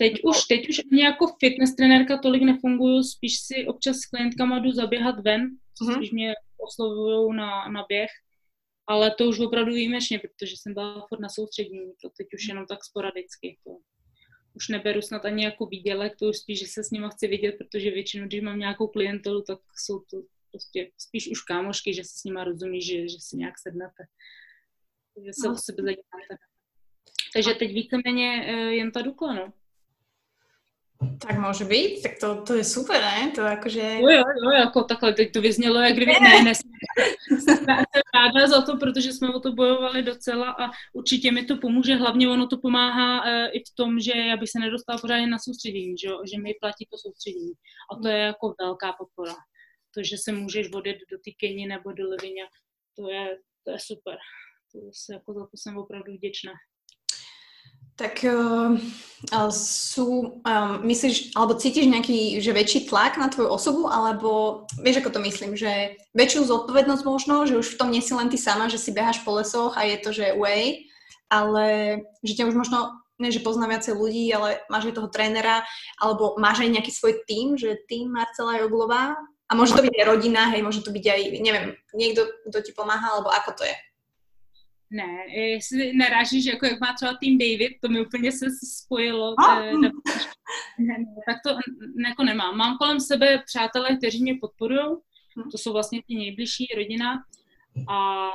[0.00, 4.58] Teď už, teď už ani jako fitness trenérka tolik nefunguju, spíš si občas s klientkama
[4.58, 5.94] jdu zaběhat ven, Mhm.
[5.94, 8.10] spíš mě oslovují na, na běh,
[8.86, 12.66] ale to už opravdu výjimečně, protože jsem byla furt na soustředění, to teď už jenom
[12.66, 13.58] tak sporadicky.
[13.64, 13.70] To
[14.54, 17.52] už neberu snad ani jako výdělek, to už spíš, že se s nima chci vidět,
[17.52, 22.10] protože většinou, když mám nějakou klientelu, tak jsou to prostě spíš už kámošky, že se
[22.18, 24.04] s nima rozumí, že, že si nějak sednete.
[25.24, 25.54] že se No.
[25.54, 26.44] o sebe zajímáte.
[27.34, 29.52] Takže teď víceméně eh, jen ta Dukla, no.
[31.00, 33.32] Tak môže byť, tak to, to je super, ne?
[33.32, 34.04] To akože...
[34.04, 36.70] Jo, jo, jo, jako takhle, teď to vyznělo, jak kdyby ne, ne, jsem
[38.14, 42.28] ráda za to, protože jsme o to bojovali docela a určitě mi to pomůže, hlavně
[42.28, 45.98] ono to pomáhá e, i v tom, že já bych se nedostala pořádně na soustředění,
[45.98, 47.52] že, že mi platí to soustředění
[47.92, 49.34] a to je jako velká podpora.
[49.94, 52.44] To, že se můžeš vodit do té Keni nebo do Levině,
[52.96, 54.16] to je, to je super.
[54.72, 56.52] To se, jako za to jsem opravdu vděčná.
[58.00, 58.80] Tak uh,
[59.52, 65.12] sú, um, myslíš, alebo cítiš nejaký, že väčší tlak na tvoju osobu, alebo vieš, ako
[65.12, 68.72] to myslím, že väčšiu zodpovednosť možno, že už v tom nie si len ty sama,
[68.72, 70.88] že si beháš po lesoch a je to, že way,
[71.28, 75.60] ale že ťa už možno, ne, že pozná viacej ľudí, ale máš aj toho trénera,
[76.00, 79.20] alebo máš aj nejaký svoj tým, že tým Marcela Joglová,
[79.50, 82.72] a môže to byť aj rodina, hej, môže to byť aj, neviem, niekto, kto ti
[82.72, 83.76] pomáha, alebo ako to je?
[84.92, 89.34] Ne, jestli narážíš, jako jak má třeba tým David, to mi úplně se spojilo.
[89.40, 89.60] A.
[89.62, 89.72] eh,
[90.78, 92.56] ne, ne, tak to n- jako nemám.
[92.56, 94.96] Mám kolem sebe přátelé, kteří mě podporují,
[95.52, 97.24] to jsou vlastně ti nejbližší rodina.
[97.88, 98.28] A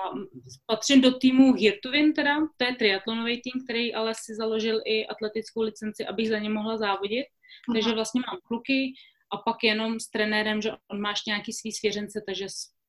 [0.66, 5.62] patřím do týmu Hirtuvin teda, to je triatlonový tým, který ale si založil i atletickou
[5.62, 7.26] licenci, abych za ně mohla závodit.
[7.74, 8.93] Takže vlastně mám kluky
[9.32, 12.45] a pak jenom s trenérem, že on má ještě nějaký svý svěřence, takže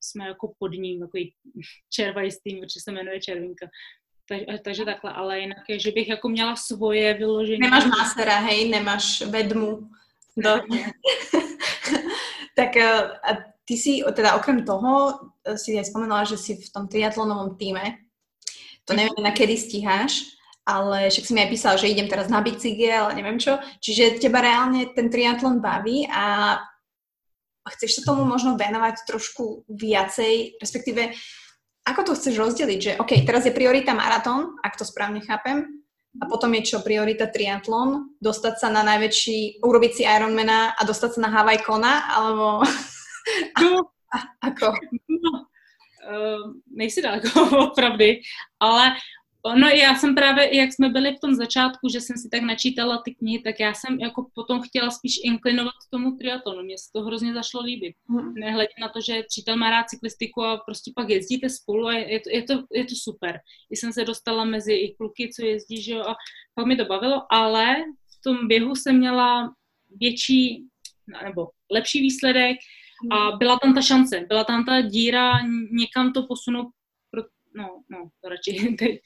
[0.07, 1.33] jsme jako pod ním, takový
[1.91, 3.67] červajistý, protože se jmenuje Červinka.
[4.29, 7.59] Takže, takže takhle, ale jinak je, že bych jako měla svoje vyložení.
[7.59, 9.89] Nemáš másera, hej, nemáš vedmu.
[10.37, 10.51] Do...
[12.57, 13.31] tak eh, a
[13.65, 18.03] ty si, teda okrem toho, eh, si aj spomenula, že si v tom triatlonovom týme.
[18.85, 20.37] To neviem, na kedy stíháš,
[20.67, 23.59] ale však si mi aj písal, že idem teraz na bicykel, ale neviem čo.
[23.83, 26.59] Čiže teba reálne ten triatlon baví a
[27.75, 31.15] chceš sa tomu možno venovať trošku viacej, respektíve
[31.87, 35.87] ako to chceš rozdeliť, že OK, teraz je priorita maratón, ak to správne chápem,
[36.17, 41.19] a potom je čo priorita triatlon, dostať sa na najväčší, urobiť si Ironmana a dostať
[41.19, 42.65] sa na Hawaii Kona, alebo
[43.61, 44.19] No, a,
[44.51, 44.71] ako?
[45.11, 45.31] no
[46.07, 46.43] uh,
[46.73, 47.29] nejsi daleko
[47.69, 48.23] od pravdy,
[48.63, 48.97] ale
[49.55, 53.03] No já jsem právě, jak jsme byli v tom začátku, že jsem si tak načítala
[53.05, 56.63] ty knihy, tak já jsem jako potom chtěla spíš inklinovat k tomu triatlonu.
[56.63, 57.95] Mně se to hrozně zašlo líbit.
[58.09, 58.35] Hmm.
[58.35, 62.21] Nehledě na to, že přítel má rád cyklistiku a prostě pak jezdíte spolu a je
[62.21, 63.41] to, je to, je to super.
[63.71, 66.15] I jsem se dostala mezi i kluky, co jezdí, že jo, a
[66.55, 67.77] pak mi to bavilo, ale
[68.19, 69.53] v tom běhu jsem měla
[70.01, 70.65] větší,
[71.25, 72.57] nebo lepší výsledek,
[73.11, 75.33] a byla tam ta šance, byla tam ta díra
[75.71, 76.67] někam to posunout
[77.57, 79.01] no, no, to radši teď.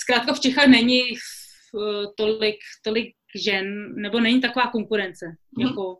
[0.00, 1.02] Zkrátka v Čechách není
[2.16, 5.66] tolik, tolik žen, nebo není taková konkurence, mm.
[5.66, 5.98] jako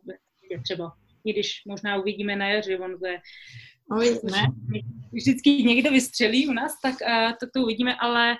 [0.51, 0.91] je třeba.
[1.25, 3.21] I když možná uvidíme na jaře, on je
[3.95, 4.43] Uvidíme.
[5.11, 8.37] Vždycky někdo vystřelí u nás, tak, uh, tak to uvidíme, ale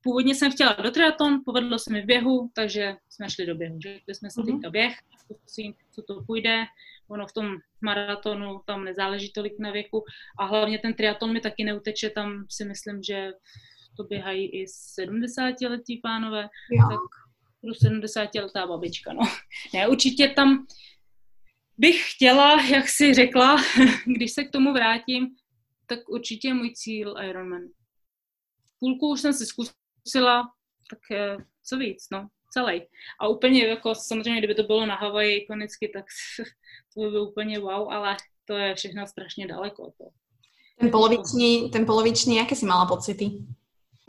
[0.00, 3.80] původně jsem chtěla do triatlon, povedlo se mi v běhu, takže jsme šli do běhu.
[3.80, 4.54] Řekli jsme si mm-hmm.
[4.54, 4.94] teďka běh,
[5.92, 6.64] co to půjde,
[7.08, 10.04] ono v tom maratonu tam nezáleží tolik na věku
[10.38, 13.32] a hlavně ten triatlon mi taky neuteče, tam si myslím, že
[13.96, 16.88] to běhají i 70 letí pánové, jo.
[16.90, 17.00] tak
[17.60, 19.20] pro 70 letá babička, no.
[19.74, 20.66] Ne, určitě tam
[21.78, 23.56] bych chtěla, jak si řekla,
[24.16, 25.36] když se k tomu vrátím,
[25.86, 27.62] tak určitě je můj cíl Ironman.
[28.78, 30.42] Půlku už jsem si zkusila,
[30.90, 32.86] tak eh, co víc, no celý.
[33.20, 36.04] A úplně jako samozřejmě, kdyby to bylo na Havaji ikonicky, tak
[36.94, 39.82] to by bylo úplně wow, ale to je všechno strašně daleko.
[39.98, 40.04] To.
[40.78, 43.30] Ten poloviční, ten poloviční, jaké si mala pocity?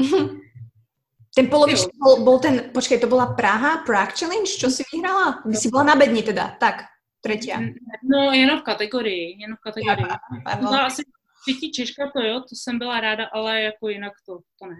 [1.35, 5.43] ten poloviční bol, bol ten, počkej, to byla Praha, Prague Challenge, čo si vyhrala?
[5.45, 6.75] Vy si byla na bedni teda, tak,
[7.21, 7.57] tretia.
[8.03, 10.05] No, jenom v kategorii, jenom v kategorii.
[10.05, 11.03] Ja, no, asi
[11.41, 14.77] třetí Češka to jo, to jsem byla ráda, ale jako jinak to, to ne.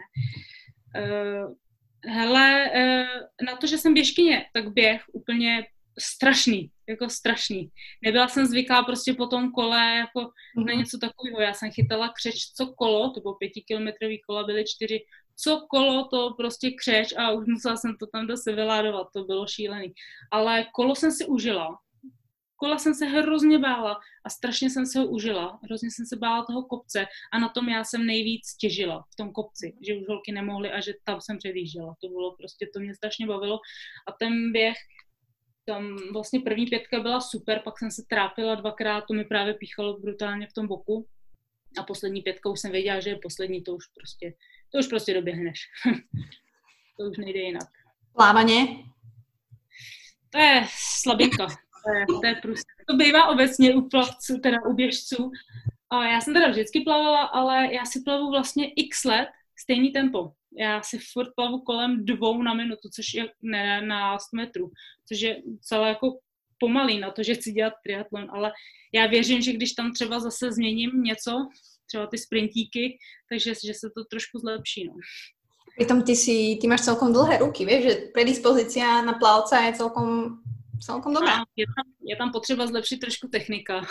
[0.96, 1.54] Uh,
[2.08, 3.06] Hele, eh,
[3.46, 5.66] na to, že jsem běžkyně, tak běh úplně
[6.00, 7.70] strašný, jako strašný.
[8.04, 10.22] Nebyla jsem zvyklá prostě po tom kole jako
[10.58, 10.78] na mhm.
[10.78, 11.42] něco takového.
[11.42, 16.34] Já jsem chytala křeč, co kolo, to bylo pětikilometrový kola, byly čtyři, co kolo, to
[16.38, 19.94] prostě křeč a už musela jsem to tam zase vyládovat, to bylo šílený.
[20.32, 21.78] Ale kolo jsem si užila,
[22.56, 25.60] kola jsem se hrozně bála a strašně jsem se ho užila.
[25.64, 29.32] Hrozně jsem se bála toho kopce a na tom já jsem nejvíc těžila v tom
[29.32, 31.96] kopci, že už holky nemohly a že tam jsem předjížděla.
[32.02, 33.60] To bylo prostě, to mě strašně bavilo.
[34.08, 34.78] A ten běh,
[35.66, 40.00] tam vlastně první pětka byla super, pak jsem se trápila dvakrát, to mi právě píchalo
[40.00, 41.08] brutálně v tom boku.
[41.80, 44.34] A poslední pětka už jsem věděla, že je poslední, to už prostě,
[44.72, 45.60] to už prostě doběhneš.
[47.00, 47.68] to už nejde jinak.
[48.16, 48.68] Plávaně?
[50.30, 50.68] To je
[51.02, 51.48] slabinka
[52.08, 55.32] to to je prostě, to bývá obecně u plavců, teda u běžců.
[55.90, 59.28] A já jsem teda vždycky plavala, ale já si plavu vlastně x let
[59.60, 60.32] stejný tempo.
[60.60, 64.72] Já si furt plavu kolem dvou na minutu, což je ne na 100 metrů,
[65.08, 66.20] což je celé jako
[66.60, 68.52] pomalý na to, že chci dělat triatlon, ale
[68.94, 71.32] já věřím, že když tam třeba zase změním něco,
[71.88, 72.98] třeba ty sprintíky,
[73.30, 74.88] takže že se to trošku zlepší.
[74.88, 74.94] No.
[75.78, 80.40] Pritom ty, si, ty máš celkom dlhé ruky, vieš, že predispozícia na plavca je celkom
[80.82, 81.44] celkom dobrá.
[81.56, 83.82] Je tam, je tam potřeba zlepšit trošku technika.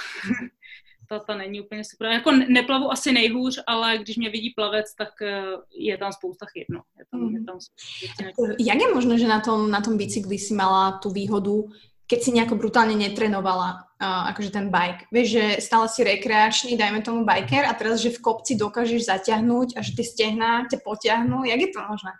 [1.08, 2.08] ta, ta není úplně super.
[2.08, 5.44] Jako neplavu asi nejhůř, ale když mě vidí plavec, tak eh,
[5.78, 6.64] je tam spousta chyb.
[6.70, 6.80] No.
[6.98, 7.34] Je tam, mm.
[7.36, 11.10] je tam spousta Jak je možné, že na tom, na tom bicykli si mala tu
[11.10, 11.64] výhodu,
[12.04, 15.08] keď si nejako brutálne netrenovala uh, akože ten bike.
[15.08, 19.72] Vieš, že stále si rekreačný, dajme tomu biker a teraz, že v kopci dokážeš zaťahnuť
[19.76, 21.44] a že ty stehna tě potiahnu.
[21.48, 22.12] Jak je to možné?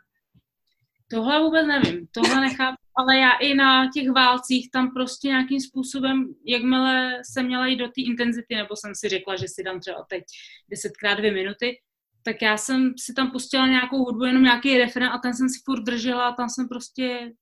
[1.10, 6.34] Tohle vůbec nevím, tohle nechápu, ale já i na těch válcích tam prostě nějakým způsobem,
[6.46, 10.04] jakmile jsem měla jít do té intenzity, nebo jsem si řekla, že si dám třeba
[10.08, 10.24] teď
[10.70, 11.80] desetkrát dvě minuty,
[12.22, 15.60] tak já jsem si tam pustila nějakou hudbu, jenom nějaký referen a ten jsem si
[15.64, 17.32] furt držela a tam jsem prostě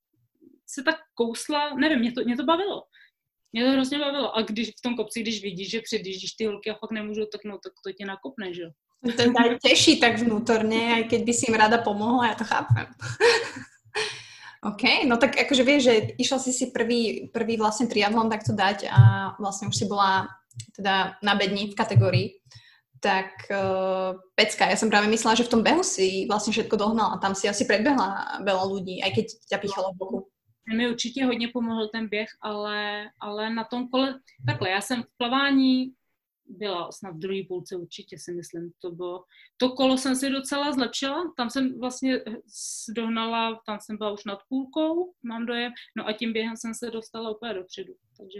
[0.67, 2.83] se tak kousla, nevím, mě to, mě to bavilo.
[3.53, 4.37] Mě to hrozně bavilo.
[4.37, 7.41] A když v tom kopci, když vidíš, že předjíždíš ty holky a fakt nemůžu, tak
[7.45, 8.69] no, tak to tě nakopne, že jo.
[9.03, 12.87] To ťa teší tak vnútorne, aj keď by si im rada pomohla, ja to chápem.
[14.63, 18.87] OK, no tak akože vieš, že išla si si prvý, prvý vlastne triatlon takto dať
[18.87, 18.99] a
[19.35, 20.31] vlastne už si bola
[20.71, 22.27] teda na bedni v kategórii,
[23.03, 24.71] tak uh, pecka.
[24.71, 27.19] Ja som práve myslela, že v tom behu si vlastne všetko dohnala.
[27.19, 30.19] Tam si asi predbehla veľa ľudí, aj keď ťa píchalo v boku.
[30.71, 35.17] mi určitě hodně pomohl ten běh, ale, ale na tom kole, takhle, já jsem v
[35.17, 35.91] plavání
[36.57, 39.23] byla snad v druhé půlce určitě si myslím, to bylo,
[39.57, 42.19] to kolo jsem si docela zlepšila, tam jsem vlastně
[42.95, 46.91] dohnala, tam jsem byla už nad půlkou, mám dojem, no a tím během jsem se
[46.91, 48.39] dostala úplně dopředu, takže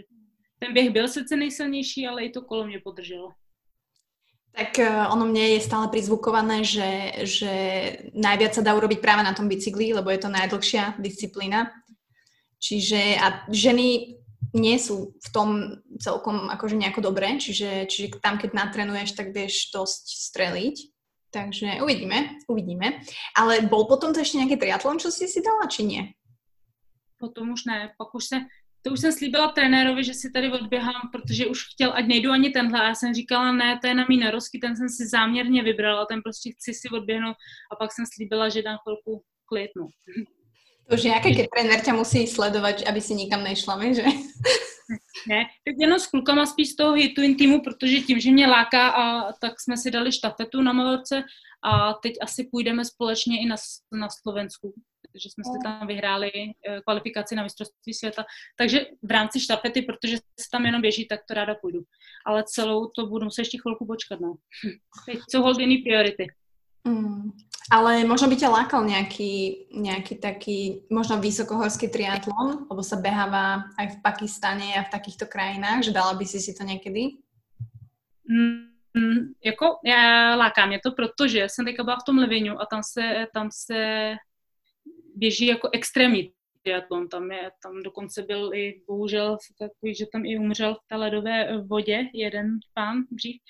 [0.60, 3.30] ten běh byl sice nejsilnější, ale i to kolo mě podrželo.
[4.54, 7.54] Tak uh, ono mne je stále prizvukované, že, že
[8.14, 11.74] najviac sa dá urobiť práve na tom bicykli, lebo je to najdlhšia disciplína.
[12.62, 14.22] Čiže a ženy
[14.54, 15.50] nie sú v tom
[15.98, 20.78] celkom akože nejako dobré, čiže, čiže tam, keď natrenuješ, tak vieš dosť streliť.
[21.34, 23.02] Takže uvidíme, uvidíme.
[23.34, 26.14] Ale bol potom to ešte nejaký triatlon, čo si si dala, či nie?
[27.18, 28.38] Potom už ne, pak už se
[28.84, 32.50] to už jsem slíbila trenérovi, že si tady odběhám, protože už chtěl, ať nejdu ani
[32.50, 32.86] tenhle.
[32.86, 36.22] Já jsem říkala, ne, to je na mý nerozky, ten jsem si záměrně vybrala, ten
[36.22, 37.36] prostě chci si odběhnout.
[37.72, 39.88] A pak jsem slíbila, že dám chvilku klid, no.
[40.90, 44.04] To už nějaký keď trenér tě musí sledovat, aby si nikam nešla, že?
[45.28, 48.90] Ne, tak jenom s klukama spíš z toho hitu týmu, protože tím, že mě láká,
[48.90, 51.24] a tak jsme si dali štafetu na Malorce
[51.64, 53.56] a teď asi půjdeme společně i na,
[53.92, 54.74] na Slovensku
[55.22, 58.26] že jsme si tam vyhráli eh, kvalifikaci na mistrovství světa.
[58.58, 61.80] Takže v rámci štafety, protože se tam jenom běží, tak to ráda půjdu.
[62.26, 64.20] Ale celou to budu muset ještě chvilku počkat.
[64.20, 64.36] No.
[65.06, 66.28] Teď jsou hold jiný priority.
[66.88, 67.32] Mm.
[67.72, 73.88] Ale možno by ťa lákal nejaký, nejaký taký, možno vysokohorský triatlon, lebo sa beháva aj
[73.88, 77.16] v Pakistane a v takýchto krajinách, že dala by si si to někdy?
[78.28, 82.84] Mm, jako, já láká mě to, protože jsem teďka byla v tom Levinu a tam
[82.84, 84.12] se, tam se
[85.16, 86.32] běží jako extrémní
[86.64, 87.08] triatlon.
[87.08, 91.62] Tam, je, tam dokonce byl i bohužel takový, že tam i umřel v té ledové
[91.62, 93.42] vodě jeden pán dřív.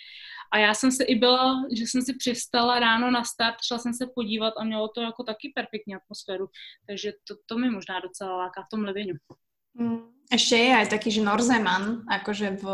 [0.54, 3.94] A já jsem se i byla, že jsem si přistala ráno na start, šla jsem
[3.94, 6.48] se podívat a mělo to jako taky perfektní atmosféru.
[6.88, 9.14] Takže to, to mi možná docela láká v tom Levinu.
[9.74, 10.14] Mm.
[10.34, 12.66] Ešte je aj taký, že Norzeman, akože v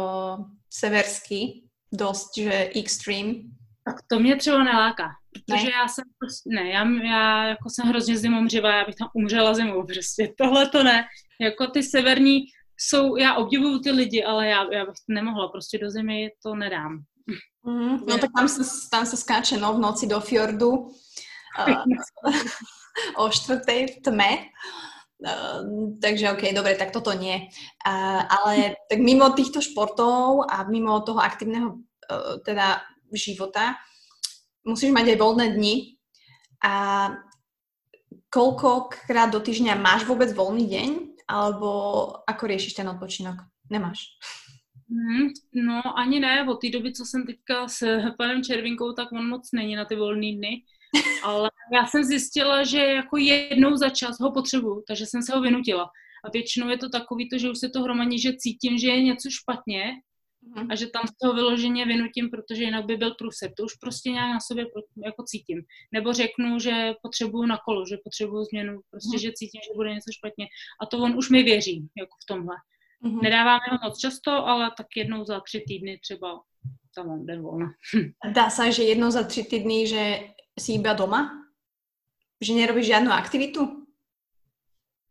[0.72, 3.52] severský, dosť, že extreme.
[3.84, 5.19] Tak to mě třeba neláká.
[5.34, 5.72] Protože ne.
[5.72, 9.84] já jsem prostě, ne, já, já jako jsem hrozně zimomřivá, já bych tam umřela zimou
[9.94, 11.06] prostě, tohle to ne.
[11.42, 12.42] Jako ty severní
[12.78, 17.04] jsou, já obdivuju ty lidi, ale já, já bych nemohla, prostě do zimy to nedám.
[17.64, 20.94] Mm, no tak tam se, tam se skáče no, v noci do fjordu uh,
[23.26, 24.32] o čtvrtej v tme.
[25.20, 27.52] Uh, takže OK, dobre, tak toto nie.
[27.84, 32.80] Uh, ale tak mimo týchto športov a mimo toho aktívneho uh, teda
[33.12, 33.76] života,
[34.66, 35.76] musíš mať aj voľné dni
[36.64, 36.74] a
[38.30, 40.90] koľkokrát do týždňa máš vôbec voľný deň,
[41.30, 41.70] alebo
[42.26, 43.42] ako riešiš ten odpočinok?
[43.70, 44.18] Nemáš.
[44.90, 47.86] Hmm, no ani ne, od té doby, co jsem teďka s
[48.18, 50.64] panem Červinkou, tak on moc není na ty volné dny.
[51.24, 55.42] Ale já jsem zjistila, že jako jednou za čas ho potřebuju, takže jsem se ho
[55.42, 55.90] vynutila.
[56.26, 59.04] A většinou je to takový to, že už se to hromadí, že cítím, že je
[59.04, 59.92] něco špatně
[60.70, 63.52] a že tam z toho vyloženě vynutím, protože jinak by byl průser.
[63.58, 64.66] To už prostě nějak na sobě
[65.06, 65.62] jako cítím.
[65.94, 70.12] Nebo řeknu, že potřebuju na kolo, že potřebuju změnu, prostě, že cítím, že bude něco
[70.18, 70.46] špatně.
[70.82, 72.56] A to on už mi věří, jako v tomhle.
[73.06, 73.22] Mm-hmm.
[73.22, 76.42] Nedáváme ho moc často, ale tak jednou za tři týdny třeba
[76.96, 77.74] tam mám den volna.
[78.34, 80.20] Dá se, že jednou za tři týdny, že
[80.60, 81.32] jsi iba doma?
[82.42, 83.66] Že nerobíš žádnou aktivitu?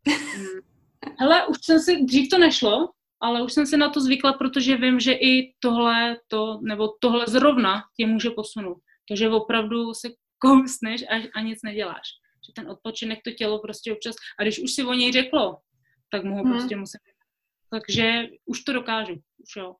[0.07, 0.59] Hmm.
[1.19, 2.89] Hele, už jsem si, dřív to nešlo,
[3.21, 7.25] ale už jsem se na to zvykla, protože vím, že i tohle, to, nebo tohle
[7.27, 8.77] zrovna tě může posunout.
[9.07, 12.07] Takže opravdu se kousneš a, a nic neděláš.
[12.47, 15.57] Že ten odpočinek to tělo prostě občas, a když už si o něj řeklo,
[16.11, 16.51] tak mu ho hmm.
[16.51, 16.99] prostě musím.
[17.71, 19.75] Takže už to dokážu, už jo.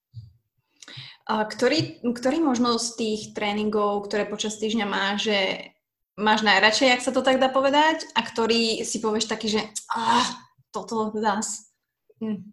[1.29, 5.37] A ktorý, ktorý možno z tých tréningov, ktoré počas týždňa máš, že
[6.17, 9.61] máš najradšej, jak sa to tak dá povedať, a ktorý si povieš taký, že
[9.93, 10.25] ah,
[10.73, 11.69] toto zás.
[12.17, 12.49] Hm.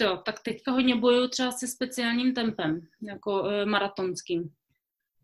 [0.00, 4.50] Jo, tak teďka hodně bojuju třeba se speciálním tempem, jako e, maratonským.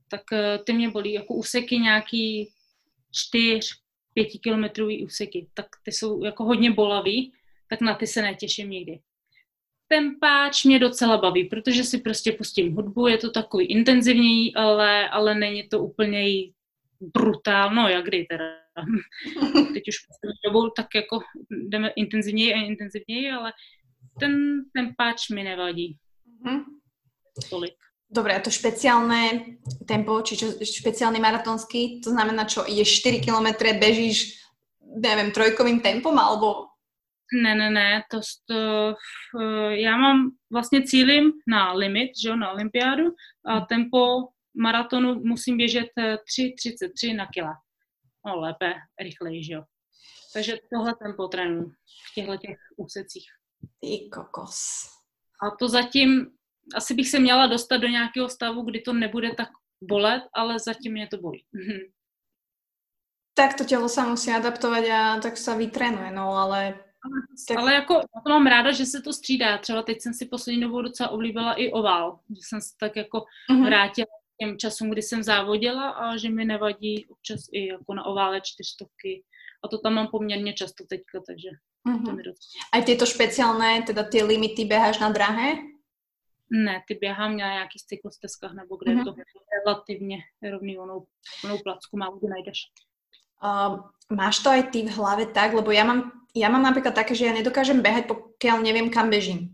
[0.09, 2.53] Tak e, ty mě bolí, jako úseky nějaký
[3.13, 3.67] čtyř,
[4.15, 7.33] pětikilometrový úseky, tak ty jsou jako hodně bolavý,
[7.69, 9.01] tak na ty se netěším nikdy.
[9.89, 15.35] Tempáč mě docela baví, protože si prostě pustím hudbu, je to takový intenzivněji, ale, ale
[15.35, 16.25] není to úplně
[17.01, 18.64] brutál, no jak kdy teda.
[19.75, 19.97] Teď už
[20.45, 21.21] dobou tak jako
[21.51, 23.53] jdeme intenzivněji a intenzivněji, ale
[24.21, 25.99] ten, ten páč mi nevadí.
[26.45, 26.65] Mm-hmm.
[27.51, 27.75] Tolik.
[28.15, 29.59] Dobre, a to špeciálne
[29.91, 34.39] tempo, či čo, špeciálny maratonský, to znamená čo, ideš 4 km, bežíš,
[35.03, 36.71] neviem, trojkovým tempom, alebo...
[37.35, 38.95] Ne, ne, ne, to, to
[39.69, 43.05] já mám vlastně cílim na limit, že jo, na olympiádu
[43.47, 47.55] a tempo maratonu musím běžet 3.33 eh, na kila.
[48.27, 49.63] No lépe, rychleji, že jo.
[50.35, 51.71] Takže tohle tempo trénuji
[52.11, 53.27] v těchto těch úsecích.
[53.81, 54.61] Ty kokos.
[55.43, 56.31] A to zatím,
[56.75, 59.49] asi bych se měla dostat do nějakého stavu, kdy to nebude tak
[59.83, 61.45] bolet, ale zatím mě to bolí.
[63.37, 66.85] Tak to tělo se musí adaptovat a tak se vytrénuje, no ale...
[67.49, 67.59] Tak...
[67.59, 69.59] Ale jako já to mám ráda, že se to střídá.
[69.59, 73.25] Třeba teď jsem si poslední dobou docela oblíbila i ovál, že jsem se tak jako
[73.51, 73.65] uh-huh.
[73.65, 74.07] vrátila
[74.41, 79.25] těm časům, kdy jsem závodila a že mi nevadí občas i jako na ovále čtyřstovky.
[79.65, 81.49] A to tam mám poměrně často teďka, takže
[81.89, 82.05] uh-huh.
[82.05, 82.51] to mi docela...
[82.73, 85.55] A tyto speciálné, teda ty limity běháš na drahé?
[86.51, 88.99] Ne, ty běhám na nějakých cyklostezkách nebo kde uh-huh.
[88.99, 89.15] je to
[89.65, 90.19] relativně
[90.51, 91.07] rovný onou,
[91.45, 92.59] onou placku, málo kde najdeš.
[93.45, 93.81] Uh,
[94.13, 97.29] máš to aj ty v hlave tak, lebo ja mám, ja mám napríklad také, že
[97.29, 99.54] ja nedokážem behať, pokiaľ neviem, kam bežím.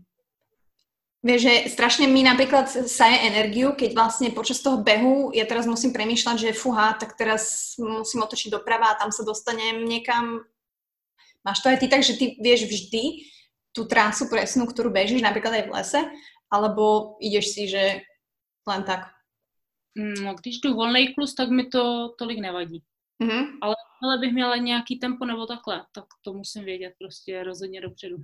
[1.21, 5.93] Vieš, že strašne mi napríklad saje energiu, keď vlastne počas toho behu ja teraz musím
[5.93, 10.41] premýšľať, že fuha, tak teraz musím otočiť doprava a tam sa dostanem niekam.
[11.45, 13.29] Máš to aj ty tak, že ty vieš vždy
[13.69, 16.01] tú trásu presnú, ktorú bežíš, napríklad aj v lese,
[16.49, 18.01] alebo ideš si, že
[18.65, 19.13] len tak?
[19.95, 22.83] No, když jdu volný klus, tak mi to tolik nevadí.
[23.23, 23.61] Mm-hmm.
[23.61, 28.17] Ale, ale bych měla nějaký tempo nebo takhle, tak to musím vědět prostě rozhodně dopředu.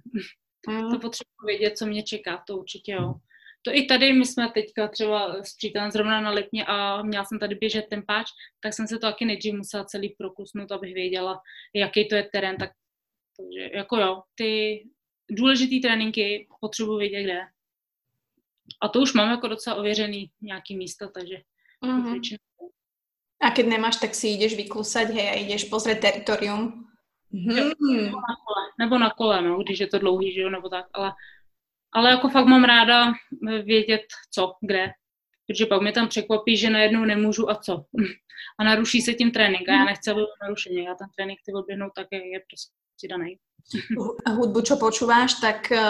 [0.67, 0.91] Mm.
[0.91, 3.13] To potřebuji vědět, co mě čeká, to určitě jo.
[3.61, 7.39] To i tady, my jsme teďka třeba s přítelem zrovna na Lipně a měla jsem
[7.39, 8.27] tady běžet ten páč,
[8.59, 11.41] tak jsem se to taky nejdřív musela celý prokusnout, abych věděla,
[11.75, 12.71] jaký to je terén, tak
[13.37, 14.83] takže jako jo, ty
[15.31, 17.39] důležitý tréninky potřebuji vědět, kde.
[18.81, 21.35] A to už mám jako docela ověřený nějaký místa, takže
[21.85, 22.37] mm-hmm.
[23.37, 26.89] A keď nemáš, tak si ideš vyklusať, hej, a ideš pozrieť teritorium.
[27.29, 27.69] Hmm.
[28.79, 31.13] Nebo na kole, no, když je to dlouhý, že jo, nebo tak, ale,
[31.93, 33.13] ale jako fakt mám ráda
[33.63, 34.01] vědět,
[34.31, 34.91] co, kde,
[35.47, 37.85] protože pak mě tam překvapí, že najednou nemůžu a co.
[38.59, 40.83] A naruší se tím trénink a já nechci, aby narušený.
[40.83, 43.37] Já ten trénink chci odběhnout tak, jak je prostě daný.
[44.27, 45.81] Hudbu, čo počúváš, tak eh,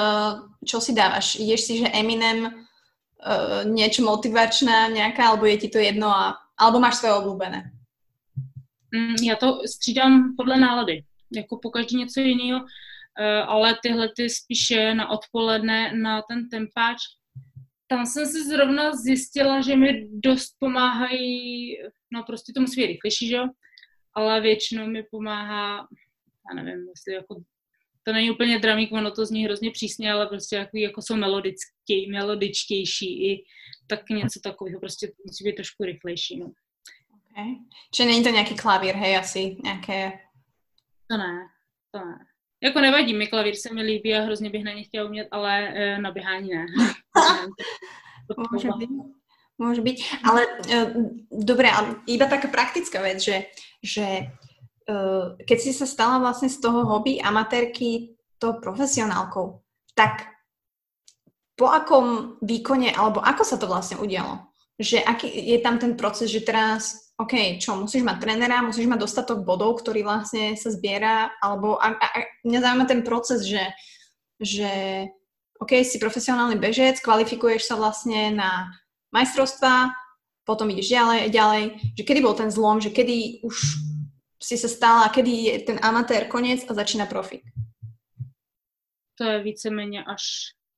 [0.66, 1.36] čo si dávaš?
[1.36, 6.80] Ideš si, že Eminem uh, niečo motivačné nejaká, alebo je ti to jedno a Alebo
[6.80, 7.72] máš své oblíbené?
[8.96, 11.04] Mm, já to střídám podle nálady.
[11.36, 12.66] Jako po každý něco jiného,
[13.20, 16.98] eh, ale tyhle ty spíše na odpoledne, na ten tempáč.
[17.88, 21.78] Tam jsem si zrovna zjistila, že mi dost pomáhají,
[22.14, 23.48] no prostě to musí být rychlejší, že jo?
[24.14, 25.88] Ale většinou mi pomáhá,
[26.50, 27.36] já nevím, jestli jako
[28.08, 32.12] to není úplně dramík, ono to zní hrozně přísně, ale prostě jako, jako jsou melodický,
[32.12, 33.44] melodičtější i
[33.88, 36.52] tak něco takového, prostě musí být trošku rychlejší, no.
[37.32, 37.54] Okay.
[37.94, 40.12] Čiže není to nějaký klavír, hej, asi nějaké...
[41.10, 41.48] To ne,
[41.92, 42.18] to ne.
[42.64, 45.68] Jako nevadí, mi klavír se mi líbí a hrozně bych na ně chtěla umět, ale
[45.68, 46.66] e, na běhání ne.
[48.52, 48.90] Může být.
[49.58, 50.90] Môže byť, ale uh,
[51.34, 53.50] dobre, ale iba taká praktická vec, že,
[53.82, 54.30] že
[54.86, 59.66] uh, keď si sa stala vlastne z toho hobby amatérky to profesionálkou,
[59.98, 60.30] tak
[61.58, 64.46] po akom výkone, alebo ako sa to vlastne udialo?
[64.78, 69.02] Že aký je tam ten proces, že teraz, OK, čo, musíš mať trenera, musíš mať
[69.02, 73.74] dostatok bodov, ktorý vlastne sa zbiera, alebo a, a, a mňa zaujíma ten proces, že,
[74.38, 74.72] že
[75.58, 78.70] OK, si profesionálny bežec, kvalifikuješ sa vlastne na
[79.10, 79.90] majstrovstva,
[80.46, 81.64] potom ideš ďalej, ďalej,
[81.98, 83.82] že kedy bol ten zlom, že kedy už
[84.38, 87.44] si sa stala, kedy je ten amatér konec a začína profik?
[89.18, 90.22] To je víceméně až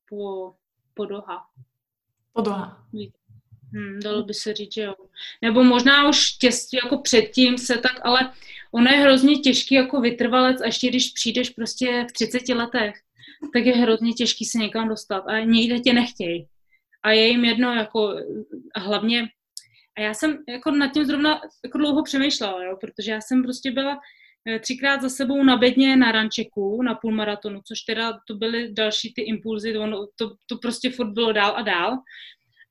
[0.08, 0.54] po
[0.94, 1.46] podoha.
[2.32, 2.86] Podoha.
[3.72, 4.94] Hmm, dalo by se říct, že jo.
[5.42, 8.32] Nebo možná už těstě jako předtím se tak, ale
[8.72, 12.94] ono je hrozně těžký jako vytrvalec a ještě když přijdeš prostě v 30 letech,
[13.52, 16.46] tak je hrozně těžký se někam dostat a někde tě nechtějí.
[17.02, 18.14] A je jim jedno jako
[18.76, 19.28] hlavně
[19.98, 23.70] a já jsem jako nad tím zrovna jako dlouho přemýšlela, jo, protože já jsem prostě
[23.70, 24.00] byla
[24.48, 29.14] Eh, třikrát za sebou na bedně na rančeku, na půlmaratonu, což teda to byly další
[29.14, 31.98] ty impulzy, to, to, to prostě furt bylo dál a dál.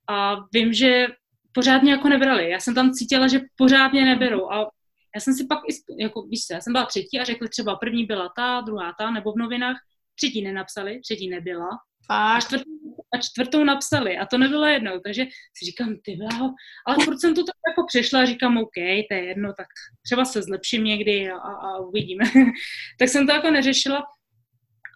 [0.10, 1.08] A vím, že
[1.52, 2.50] pořád mě jako nebrali.
[2.50, 4.52] Já jsem tam cítila, že pořád mě neberou.
[4.52, 4.70] A
[5.16, 5.60] já jsem si pak,
[6.00, 9.12] jako víš co, já jsem byla třetí a řekli třeba první byla ta, druhá ta,
[9.12, 9.78] nebo v novinách,
[10.16, 11.70] třetí nenapsali, třetí nebyla.
[12.10, 12.72] A čtvrtou,
[13.14, 15.26] a čtvrtou napsali a to nebylo jednou, takže
[15.58, 16.54] si říkám, ty bláho,
[16.88, 18.76] ale furt jsem to tak jako přešla a říkám, OK,
[19.10, 19.68] to je jedno, tak
[20.06, 22.26] třeba se zlepším někdy a, a, a uvidíme.
[23.00, 24.04] tak jsem to jako neřešila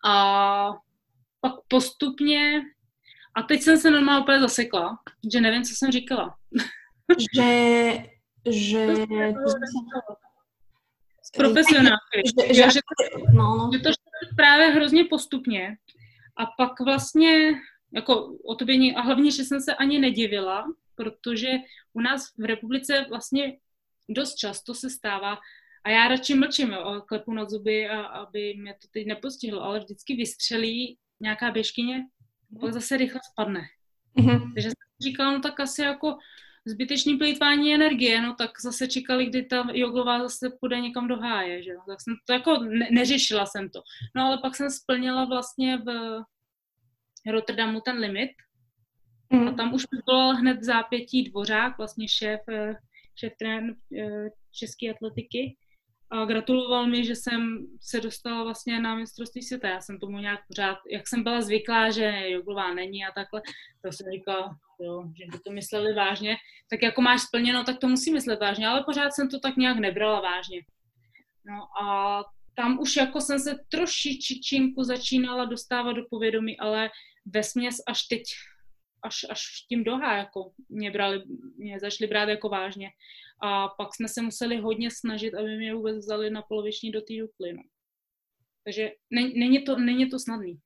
[0.05, 0.69] a
[1.41, 2.61] pak postupně
[3.35, 4.99] a teď jsem se normálně úplně zasekla,
[5.33, 6.35] že nevím, co jsem říkala.
[7.35, 7.97] že,
[8.49, 8.87] že...
[11.37, 12.21] Profesionálky.
[12.25, 12.79] Že, že, že,
[13.33, 13.69] no, no.
[13.73, 13.89] že to
[14.35, 15.77] právě hrozně postupně
[16.37, 17.53] a pak vlastně
[17.93, 20.65] jako o tobě, a hlavně, že jsem se ani nedivila,
[20.95, 21.49] protože
[21.93, 23.57] u nás v republice vlastně
[24.09, 25.37] dost často se stává,
[25.85, 29.63] A já radši mlčím jo, a klepu na zuby, a, aby mě to teď nepostihlo,
[29.63, 32.05] ale vždycky vystřelí nějaká běžkyně,
[32.61, 33.61] pak zase rychle spadne.
[34.15, 34.53] Mhm.
[34.53, 36.17] Takže jsem říkala, no tak asi jako
[36.65, 41.63] zbytečný plýtvání energie, no tak zase čekali, kdy ta joglová zase půjde někam do háje,
[41.63, 41.81] že jo.
[41.87, 43.81] Tak jsem to jako ne- neřešila jsem to.
[44.15, 46.19] No ale pak jsem splnila vlastně v
[47.31, 48.29] Rotterdamu ten limit
[49.31, 49.55] a Mhm.
[49.55, 52.75] tam už byl hned v zápětí Dvořák, vlastně šéf, eh,
[53.19, 55.57] šéf trén eh, české atletiky
[56.13, 59.67] a gratuloval mi, že jsem se dostala vlastně na mistrovství světa.
[59.67, 63.41] Já jsem tomu nějak pořád, jak jsem byla zvyklá, že joglová není a takhle,
[63.81, 66.35] tak jsem říkala, jo, že by to mysleli vážně.
[66.69, 69.77] Tak jako máš splněno, tak to musí myslet vážně, ale pořád jsem to tak nějak
[69.77, 70.61] nebrala vážně.
[71.45, 72.23] No a
[72.55, 76.89] tam už jako jsem se trošičinku začínala dostávat do povědomí, ale
[77.25, 78.23] vesměs až teď,
[79.03, 81.23] až, až tím doha, jako mě, brali,
[81.57, 82.89] mě začali brát jako vážně.
[83.41, 87.13] A pak jsme se museli hodně snažit, aby mě vůbec vzali na poloviční do té
[87.19, 87.63] Dukly, no.
[88.63, 90.59] Takže ne, není, to, není to snadný.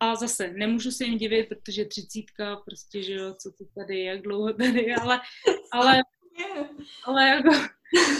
[0.00, 4.22] A zase, nemůžu se jim divit, protože třicítka, prostě, že jo, co to tady, jak
[4.22, 5.20] dlouho tady, ale,
[5.72, 6.00] ale,
[7.04, 7.50] ale jako,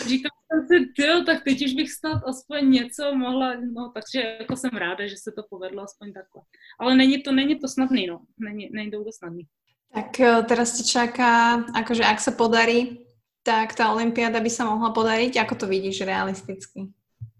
[0.08, 4.70] říkám si, tyjo, tak teď už bych snad aspoň něco mohla, no, takže jako jsem
[4.70, 6.42] ráda, že se to povedlo aspoň takhle.
[6.80, 9.46] Ale není to, není to snadný, no, není, není to vůbec snadný.
[9.94, 13.04] Tak teraz ti čaká, akože ak sa podarí,
[13.44, 15.36] tak tá Olympiáda by sa mohla podariť.
[15.36, 16.88] Ako to vidíš realisticky?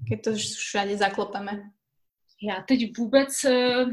[0.04, 1.72] Keď to všade zaklopeme.
[2.42, 3.84] Já teď vůbec, eh,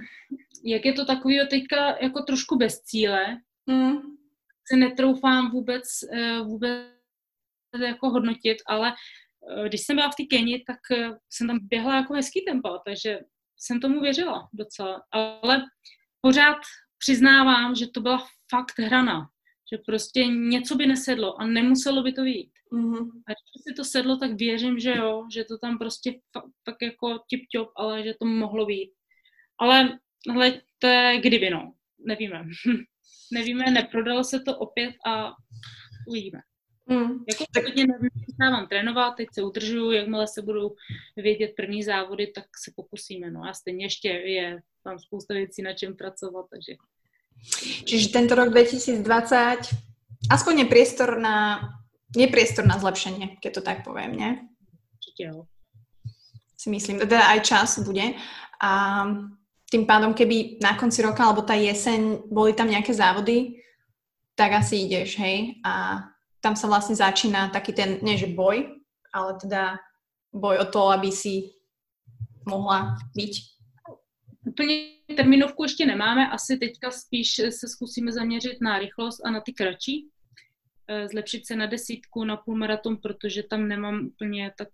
[0.63, 3.38] jak je to takový teďka jako trošku bez cíle,
[3.70, 3.97] Mm.
[4.65, 6.99] se netroufám vůbec, eh, vůbec
[7.78, 11.95] jako hodnotit, ale eh, když jsem byla v té Keni, tak eh, jsem tam běhla
[11.95, 13.20] jako hezký tempo, takže
[13.57, 15.01] jsem tomu věřila docela.
[15.11, 15.63] Ale
[16.22, 16.57] pořád
[16.97, 19.30] přiznávám, že to byla fakt hrana.
[19.72, 22.51] Že prostě něco by nesedlo a nemuselo by to jít.
[22.74, 23.09] Mm-hmm.
[23.28, 26.20] A když si to sedlo, tak věřím, že jo, že to tam prostě
[26.63, 28.91] tak jako tip-top, ale že to mohlo být.
[29.59, 29.99] Ale
[30.84, 31.74] je kdyby, no.
[32.05, 32.43] Nevíme.
[33.34, 35.32] Nevíme, neprodalo se to opět a
[36.07, 36.39] uvidíme.
[36.90, 37.24] Mm.
[37.30, 40.76] Jako hodně nevím, trénovat, teď se udržuju, jakmile se budou
[41.18, 43.32] vědět první závody, tak se pokusíme.
[43.32, 46.74] No a stejně ještě je tam spousta věcí, na čem pracovat, takže
[47.86, 49.00] Čiže tento rok 2020
[50.32, 51.60] aspoň je priestor na,
[52.12, 54.32] je priestor na zlepšenie, keď to tak poviem, nie?
[55.00, 55.44] určitě jo.
[56.58, 58.04] Si myslím, teda aj čas bude.
[58.62, 58.72] A
[59.72, 63.64] tým pádom, keby na konci roka alebo tá jeseň boli tam nejaké závody,
[64.36, 65.56] tak asi ideš, hej?
[65.64, 66.04] A
[66.42, 68.80] tam sa vlastne začína taký ten, nie že boj,
[69.12, 69.80] ale teda
[70.32, 71.52] boj o to, aby si
[72.48, 73.34] mohla byť.
[74.48, 74.76] Úplně
[75.16, 80.10] terminovku ještě nemáme, asi teďka spíš se zkusíme zaměřit na rychlost a na ty kratší.
[80.88, 84.70] Eh, Zlepšit se na desítku, na půlmaraton, protože tam nemám úplně tak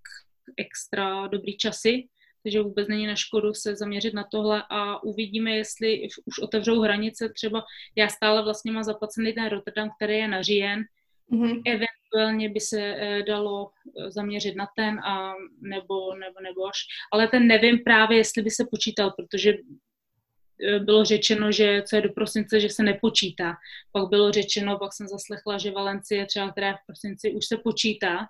[0.58, 2.08] extra dobrý časy,
[2.44, 7.30] takže vůbec není na škodu se zaměřit na tohle a uvidíme, jestli už otevřou hranice.
[7.30, 7.64] Třeba
[7.96, 10.86] já stále vlastně mám zaplacený ten Rotterdam, který je na říjen,
[11.30, 11.62] Mhm.
[11.66, 16.78] eventuálně by se eh, dalo eh, zaměřit na ten a nebo, nebo, nebo až,
[17.14, 22.02] ale ten nevím právě, jestli by se počítal, protože eh, bylo řečeno, že co je
[22.02, 23.54] do prosince, že se nepočítá.
[23.92, 27.58] Pak bylo řečeno, pak jsem zaslechla, že Valencie třeba, která je v prosinci, už se
[27.58, 28.28] počítá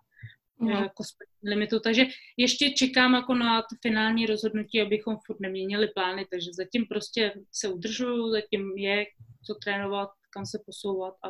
[0.59, 0.77] Mhm.
[0.77, 0.83] mm.
[0.83, 1.03] jako
[1.43, 2.05] limitu, takže
[2.37, 7.67] ještě čekám jako na to finální rozhodnutí, abychom furt neměnili plány, takže zatím prostě se
[7.67, 9.05] udržuju, zatím je
[9.45, 11.29] co trénovat, kam se posouvat a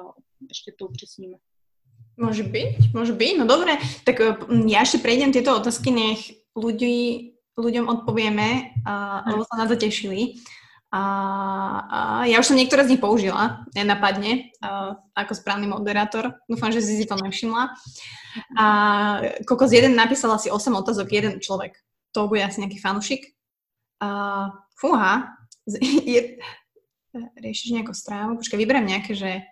[0.50, 1.38] ještě to upřesníme.
[2.16, 3.76] Môže byť, môže byť, no dobre.
[4.08, 4.36] Tak eh,
[4.72, 10.44] ja ešte prejdem tieto otázky, nech ľudí, ľuďom odpovieme, a, lebo sa na to tešili.
[10.92, 11.02] A,
[11.88, 16.36] a ja už som niektoré z nich použila, nenapadne, a, ako správny moderátor.
[16.48, 17.76] Dúfam, že si si to nevšimla.
[18.60, 18.66] A
[19.48, 21.80] kokos jeden napísal asi 8 otázok, jeden človek.
[22.16, 23.36] To bude asi nejaký fanušik.
[24.04, 25.36] A, fúha,
[26.08, 26.40] je,
[27.40, 28.40] riešiš nejakú strávu?
[28.40, 29.48] Počkaj, vyberiem nejaké, že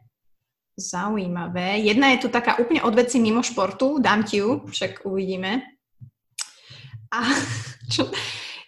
[0.74, 1.86] Zaujímavé.
[1.86, 5.61] Jedna je tu taká úplne od veci mimo športu, dám ti ju, však uvidíme.
[7.13, 7.19] A
[7.93, 8.09] čo,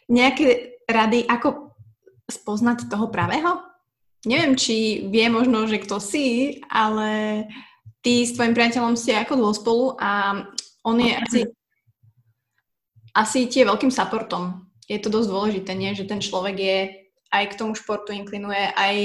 [0.06, 1.74] nejaké rady, ako
[2.30, 3.62] spoznať toho pravého?
[4.26, 7.46] Neviem, či vie možno, že kto si, ale
[8.02, 10.42] ty s tvojim priateľom ste ako dlho spolu a
[10.86, 11.40] on je asi,
[13.14, 14.66] asi ti je veľkým supportom.
[14.86, 15.98] Je to dosť dôležité, nie?
[15.98, 16.78] Že ten človek je
[17.34, 18.96] aj k tomu športu inklinuje, aj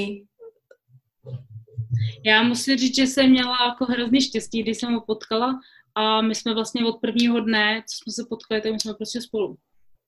[2.25, 5.61] Já musím říct, že jsem měla jako hrozný štěstí, když jsem ho potkala
[5.95, 9.21] a my jsme vlastně od prvního dne, co jsme se potkali, tak my jsme prostě
[9.21, 9.57] spolu.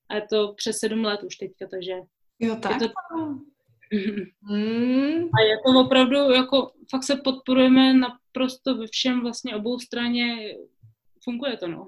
[0.09, 1.93] A je to přes sedm let už teďka, takže
[2.39, 2.81] jo tak.
[2.81, 2.95] je to...
[4.51, 10.55] Mm, A je to opravdu, jako fakt se podporujeme naprosto ve všem vlastně obou straně,
[11.25, 11.87] funguje to, no.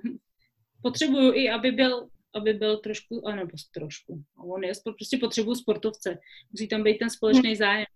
[0.82, 6.18] potřebuju i, aby byl aby byl trošku, a nebo trošku, on je, prostě potřebuju sportovce.
[6.52, 7.86] Musí tam být ten společný zájem.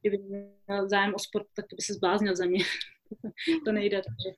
[0.00, 2.64] Kdyby měl zájem o sport, tak by se zbláznil za mě.
[3.64, 4.36] to nejde, takže.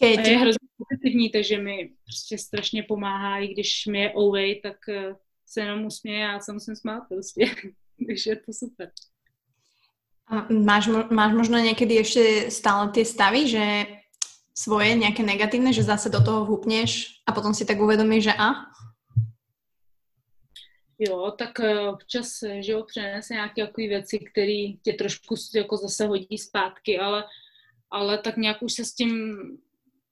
[0.00, 4.88] A je hrozně pozitivní, takže mi prostě strašně pomáhá, i když mi je away, tak
[4.88, 5.16] eh,
[5.46, 7.54] se jenom usměje a já se musím smát prostě.
[8.06, 8.90] takže je to super.
[10.26, 13.86] A máš, máš možno někdy ještě stále ty stavy, že
[14.58, 18.54] svoje nějaké negativné, že zase do toho vhupneš a potom si tak uvědomíš, že a?
[20.98, 22.28] Jo, tak eh, občas,
[22.60, 27.24] že jo, přenese nějaké takové věci, které tě trošku jako zase hodí zpátky, ale,
[27.90, 29.38] ale tak nějak už se s tím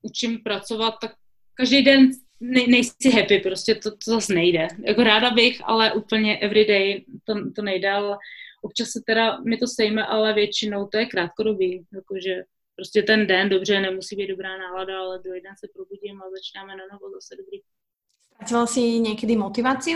[0.02, 1.14] učím pracovat, tak
[1.54, 4.68] každý den ne, nejsi happy, prostě to, to zase nejde.
[4.86, 8.18] Jako ráda bych, ale úplně everyday to, to nejde, ale
[8.62, 12.42] občas se teda, mi to sejme, ale většinou to je krátkodobý, jakože
[12.76, 16.76] prostě ten den, dobře, nemusí být dobrá nálada, ale druhý den se probudím a začínáme
[16.76, 17.58] na novo zase dobrý.
[18.20, 19.90] Ztratila si někdy motivaci?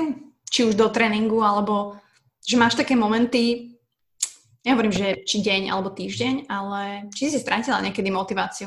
[0.51, 1.97] Či už do tréninku, alebo
[2.49, 3.70] že máš také momenty,
[4.66, 8.66] ja hovorím, že či deň alebo týždeň, ale či si ztratila někdy motivaci?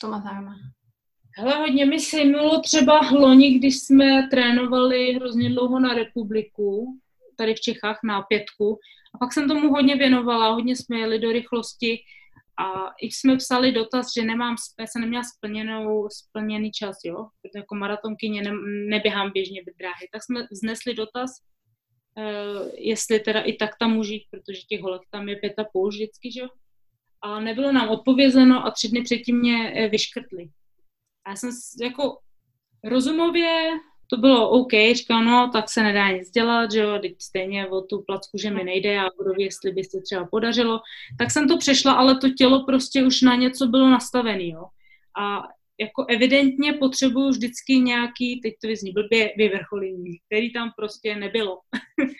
[0.00, 0.54] To má zaujíma.
[1.36, 6.98] Hele, hodně mi sejmulo třeba loni, když jsme trénovali hrozně dlouho na republiku,
[7.36, 8.78] tady v Čechách na pětku.
[9.14, 11.98] A pak jsem tomu hodně věnovala, hodně jsme jeli do rychlosti
[12.58, 17.58] a i jsme psali dotaz, že nemám, já jsem neměla splněnou, splněný čas, jo, protože
[17.58, 18.52] jako maratonkyně ne,
[18.88, 21.30] neběhám běžně dráhy, tak jsme znesli dotaz,
[22.18, 25.64] uh, jestli teda i tak tam můžu jít, protože těch holek tam je pět a
[25.72, 26.48] půl vždycky, že jo.
[27.22, 30.48] A nebylo nám odpovězeno a tři dny předtím mě eh, vyškrtli.
[31.24, 31.50] A já jsem
[31.82, 32.18] jako
[32.84, 33.70] rozumově
[34.06, 37.80] to bylo OK, říkal, no, tak se nedá nic dělat, že jo, teď stejně o
[37.80, 40.80] tu placku, že mi nejde a budu jestli by se třeba podařilo.
[41.18, 44.64] Tak jsem to přešla, ale to tělo prostě už na něco bylo nastavené, jo.
[45.18, 45.42] A
[45.80, 51.58] jako evidentně potřebuju vždycky nějaký, teď to vyzní blbě, vyvrcholení, který tam prostě nebylo.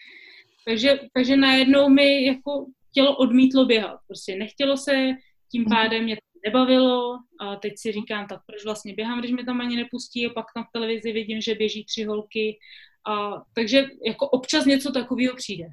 [0.66, 3.98] takže, takže najednou mi jako tělo odmítlo běhat.
[4.06, 5.10] Prostě nechtělo se,
[5.52, 5.70] tím mhm.
[5.70, 9.76] pádem mě nebavilo a teď si říkám, tak proč vlastně běhám, když mě tam ani
[9.76, 12.58] nepustí a pak tam v televizi vidím, že běží tři holky.
[13.08, 15.64] A, takže jako občas něco takového přijde.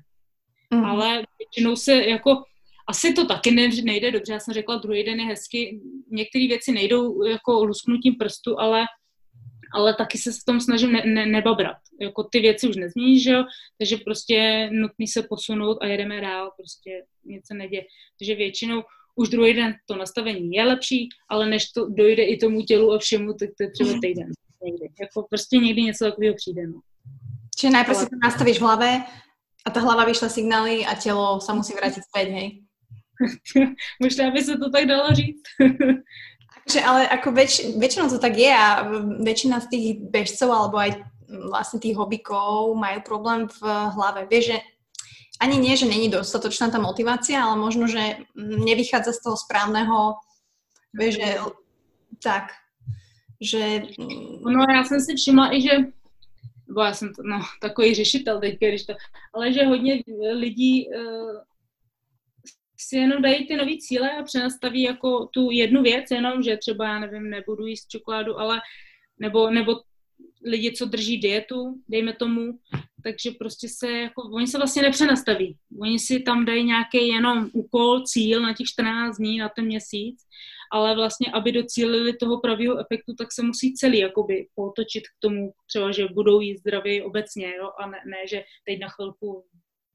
[0.74, 0.86] Mm.
[0.86, 2.44] Ale většinou se jako
[2.90, 5.80] asi to taky ne, nejde dobře, já jsem řekla, druhý den je hezky,
[6.12, 8.86] některé věci nejdou jako lusknutím prstu, ale
[9.74, 11.78] ale taky se v tom snažím ne, ne, nebabrat.
[12.02, 13.44] Jako ty věci už nezměníš, že jo?
[13.78, 17.86] takže prostě nutný se posunout a jedeme dál, prostě nic se neděje.
[18.20, 18.84] Takže většinou
[19.16, 23.00] už druhý den to nastavení je lepší, ale než to dojde i tomu tělu a
[23.00, 24.32] všemu, tak to je třeba týden.
[24.64, 24.90] Někdy.
[25.02, 26.68] Jako prostě někdy něco takového přijde.
[26.68, 26.80] No.
[27.58, 29.04] Čiže najprv si to nastavíš v hlave
[29.66, 32.62] a ta hlava vyšle signály a tělo se musí vrátit zpět, hej?
[34.04, 35.42] Možná by se to tak dalo říct.
[36.62, 38.86] Takže, ale ako väč, väčšinou to tak je a
[39.26, 41.04] väčšina z tých bežcov alebo aj
[41.50, 44.30] vlastne tých hobíkov majú problém v hlave.
[44.30, 44.58] Vieš, že
[45.42, 50.22] ani nie, že není dostatočná tá motivácia, ale možno, že nevychádza z toho správného,
[50.94, 51.42] že
[52.22, 52.54] tak,
[53.42, 53.82] že...
[54.46, 55.74] No já jsem si všimla i, že
[56.70, 58.94] bo já jsem to, no, takový řešitel teď, když to,
[59.34, 61.42] ale že hodně lidí uh,
[62.78, 66.88] si jenom dají ty nové cíle a přenastaví jako tu jednu věc, jenom, že třeba,
[66.88, 68.62] já nevím, nebudu jíst čokoládu, ale
[69.20, 69.76] nebo, nebo
[70.46, 72.60] lidi, co drží dietu, dejme tomu,
[73.04, 75.58] takže prostě se jako, oni se vlastně nepřenastaví.
[75.82, 80.18] Oni si tam dají nějaký jenom úkol, cíl na těch 14 dní, na ten měsíc,
[80.72, 85.52] ale vlastně, aby docílili toho pravého efektu, tak se musí celý jakoby potočit k tomu,
[85.68, 89.46] třeba, že budou jíst zdravě obecně, jo, a ne, ne, že teď na chvilku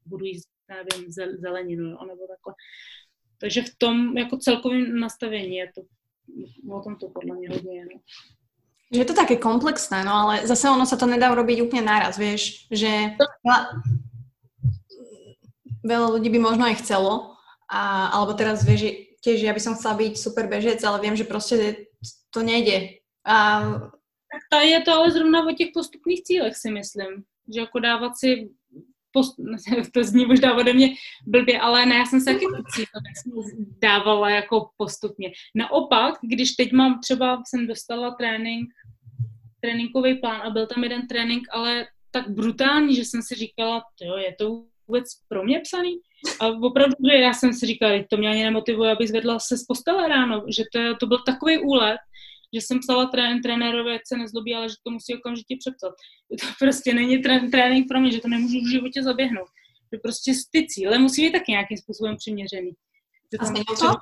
[0.07, 2.55] budu jíst, nevím, zeleninu, jo, nebo takhle.
[3.41, 5.83] Takže v tom jako celkovém nastavení je to,
[6.75, 7.85] o tom to podle mě hodně je.
[7.85, 8.01] No.
[8.93, 12.15] Že je to také komplexné, no ale zase ono sa to nedá urobiť úplne naraz,
[12.15, 13.59] vieš, že veľa,
[15.83, 17.35] veľa ľudí by možno aj chcelo,
[17.67, 21.25] a, alebo teraz vieš, tiež ja by som chcela byť super bežec, ale viem, že
[21.25, 21.77] prostě
[22.31, 22.89] to nejde.
[23.27, 23.61] A...
[24.33, 28.17] Tak tady je to ale zrovna o těch postupných cílech si myslím, že jako dávat
[28.17, 28.51] si
[29.17, 29.37] post,
[29.95, 30.89] to zní možná ode mě
[31.27, 32.45] blbě, ale ne, já jsem se taky
[33.83, 35.33] dávala jako postupně.
[35.55, 38.69] Naopak, když teď mám třeba, jsem dostala trénink,
[39.61, 44.17] tréninkový plán a byl tam jeden trénink, ale tak brutální, že jsem si říkala, jo,
[44.17, 45.97] je to vůbec pro mě psaný?
[46.41, 49.65] A opravdu, že já jsem si říkala, to mě ani nemotivuje, abych zvedla se z
[49.65, 51.99] postele ráno, že to, to byl takový úlet,
[52.55, 55.93] že jsem psala trén, trenérovi, ať se nezlobí, ale že to musí okamžitě přepsat.
[56.41, 59.49] To prostě není trén, trénink pro mě, že to nemůžu v životě zaběhnout.
[59.93, 62.71] Že prostě ty cíle musí být taky nějakým způsobem přiměřený.
[63.33, 63.93] Že A změnil to?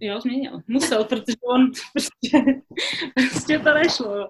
[0.00, 0.60] Jo, změnil.
[0.66, 2.62] Musel, protože on prostě,
[3.14, 4.16] prostě to nešlo.
[4.16, 4.28] Jo.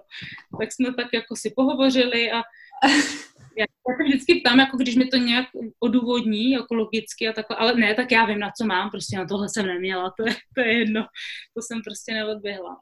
[0.59, 2.35] Tak jsme tak jako si pohovořili a
[3.57, 3.65] já
[3.97, 5.47] se vždycky ptám, jako když mi to nějak
[5.79, 9.25] odůvodní, jako logicky a takhle, ale ne, tak já vím, na co mám, prostě na
[9.25, 11.05] tohle jsem neměla, to je, to je jedno,
[11.53, 12.81] to jsem prostě neodběhla.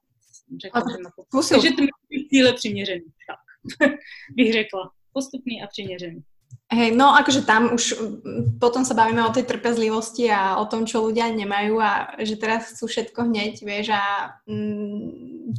[0.61, 1.87] Řekla, že, na to, že ty
[2.29, 3.39] cíle přiměřený, tak
[4.35, 4.91] bych řekla.
[5.13, 6.23] Postupný a přiměřený.
[6.71, 7.99] Hej, no akože tam už
[8.55, 12.71] potom sa bavíme o tej trpezlivosti a o tom, čo ľudia nemajú a že teraz
[12.71, 14.03] chcú všetko hneď, vieš, a
[14.47, 15.51] mm,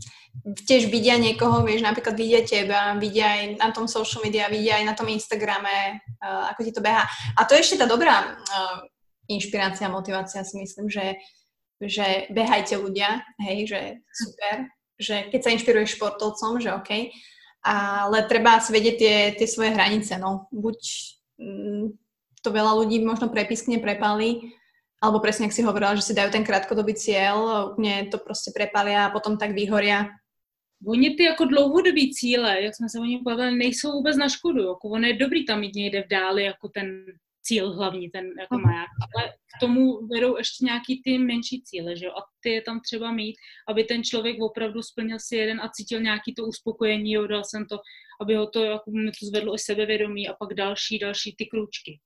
[0.65, 4.89] tiež vidia niekoho, vieš, napríklad vidia teba, vidia aj na tom social media, vidia aj
[4.89, 7.05] na tom Instagrame, uh, ako ti to beha.
[7.37, 8.81] A to je ešte tá dobrá uh,
[9.29, 11.21] inšpirácia, motivácia, si myslím, že,
[11.77, 13.81] že behajte ľudia, hej, že
[14.17, 14.65] super,
[15.03, 17.11] že keď sa inšpiruješ športovcom, že OK,
[17.63, 20.47] ale treba si vedieť tie, tie svoje hranice, no.
[20.51, 20.79] Buď
[21.39, 21.87] mm,
[22.43, 24.55] to veľa ľudí možno prepiskne, prepali,
[25.03, 29.07] alebo presne, ak si hovorila, že si dajú ten krátkodobý cieľ, úplne to prostě prepalia
[29.07, 30.07] a potom tak vyhoria.
[30.87, 34.63] Oni ty jako dlouhodobý cíle, jak jsme se o něm bavili, nejsou vůbec na škodu.
[34.63, 37.05] Jako ono je dobrý tam mít někde v dáli jako ten
[37.43, 38.63] cíl hlavní, ten jako mhm.
[38.67, 38.89] maják.
[39.17, 42.13] Ale k tomu vedou ještě nějaký ty menší cíle, že jo?
[42.13, 43.37] A ty je tam třeba mít,
[43.69, 47.67] aby ten člověk opravdu splnil si jeden a cítil nějaký to uspokojení, jo, dal jsem
[47.67, 47.79] to,
[48.21, 52.01] aby ho to, jako mi to zvedlo i sebevědomí a pak další, další ty krůčky.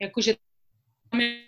[0.00, 0.34] Jakože
[1.10, 1.44] tam je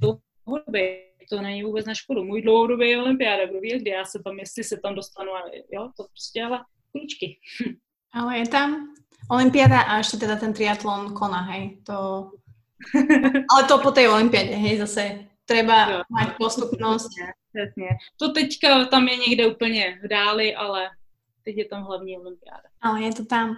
[0.00, 0.88] dlouhodobý,
[1.30, 2.24] to není vůbec na škodu.
[2.24, 5.90] Můj dlouhodobý olympiáda, kdo ví, kdy já se tam, jestli se tam dostanu, a jo,
[5.96, 7.38] to prostě ale krůčky.
[8.16, 8.94] Ale je tam
[9.30, 12.30] Olympiáda a ešte teda ten triatlon koná, hej, to...
[13.52, 16.00] Ale to po tej olympiáde, hej, zase treba jo.
[16.10, 17.10] mať postupnosť.
[17.54, 17.88] Přesně.
[18.16, 20.90] To teďka tam je někde úplně v dáli, ale
[21.44, 22.68] teď je tam hlavní olympiáda.
[22.82, 23.56] Ale je to tam.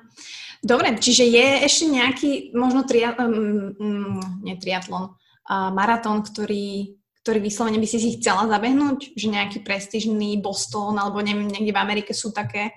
[0.65, 7.39] Dobre, čiže je ešte nejaký možno tria, um, um, nie triatlon, uh, maratón, ktorý, ktorý
[7.41, 9.15] vyslovene by si si chcela zabehnúť?
[9.17, 12.75] Že nejaký prestižný Boston alebo neviem, niekde v Amerike sú také?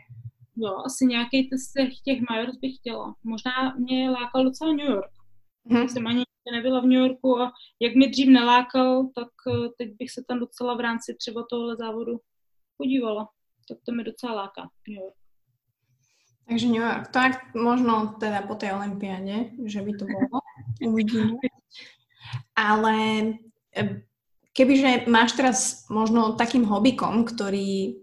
[0.62, 3.16] Jo, asi nějaký z těch, těch Majors bych chtěla.
[3.24, 5.12] Možná mě lákal docela New York.
[5.66, 5.90] Hmm.
[5.90, 10.12] Jsem ani nebyla v New Yorku a jak mi dřív nelákal, tak eh, teď bych
[10.12, 12.18] se tam docela v rámci třeba tohle závodu
[12.78, 13.30] podívala.
[13.68, 15.16] Tak to mi docela láká New York.
[16.50, 20.42] Takže New York, tak možno teda po tej olympiáde, že by to bolo.
[20.82, 21.38] Uvidíme.
[22.58, 22.98] Ale
[23.78, 24.02] eh,
[24.58, 28.02] kebyže máš teraz možno takým hobbykom, ktorý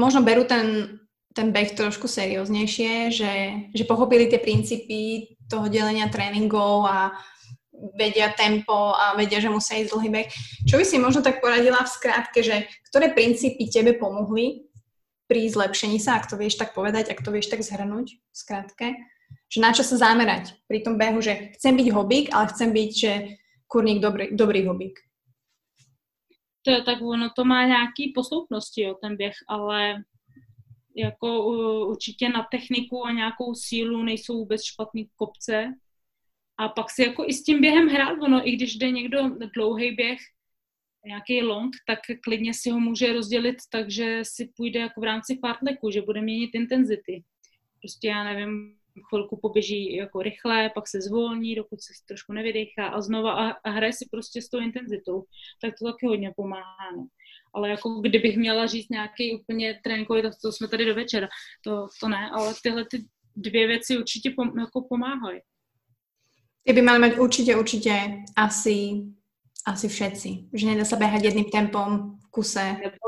[0.00, 0.96] možno berú ten
[1.40, 3.32] ten beh trošku serióznejšie, že,
[3.72, 7.16] že pochopili tie princípy toho delenia tréningov a
[7.96, 10.28] vedia tempo a vedia, že musia ísť dlhý beh.
[10.68, 14.68] Čo by si možno tak poradila v skrátke, že ktoré princípy tebe pomohli
[15.24, 19.00] pri zlepšení sa, ak to vieš tak povedať, ak to vieš tak zhrnúť v skrátke,
[19.48, 22.90] že na čo sa zamerať pri tom behu, že chcem byť hobík, ale chcem byť,
[22.92, 23.12] že
[23.64, 25.00] kurník dobrý, dobrý hobík.
[26.68, 30.04] To tak, ono to má nějaký posloupnosti, jo, ten běh, ale
[30.96, 31.44] jako
[31.86, 35.74] určitě na techniku a nějakou sílu nejsou vůbec špatný kopce.
[36.58, 39.18] A pak si jako i s tím během hrát, ono, i když jde někdo
[39.54, 40.18] dlouhý běh,
[41.06, 45.38] nějaký long, tak klidně si ho může rozdělit tak, že si půjde jako v rámci
[45.40, 47.24] fartleku, že bude měnit intenzity.
[47.80, 48.76] Prostě já nevím,
[49.08, 53.70] chvilku poběží jako rychle, pak se zvolní, dokud se trošku nevydechá a znova a, a
[53.70, 55.24] hraje si prostě s tou intenzitou.
[55.60, 56.90] Tak to taky hodně pomáhá.
[56.96, 57.06] No
[57.54, 61.28] ale jako kdybych měla říct nějaký úplně tréninkový, tak to jsme tady do večera,
[61.64, 63.04] to, to ne, ale tyhle ty
[63.36, 65.40] dvě věci určitě pom, jako pomáhají.
[66.66, 67.90] Ty by mali mať určite, určite
[68.36, 69.02] asi,
[69.66, 70.52] asi všetci.
[70.52, 72.76] Že nedá sa behať jedným tempom v kuse.
[72.84, 73.06] Nebo,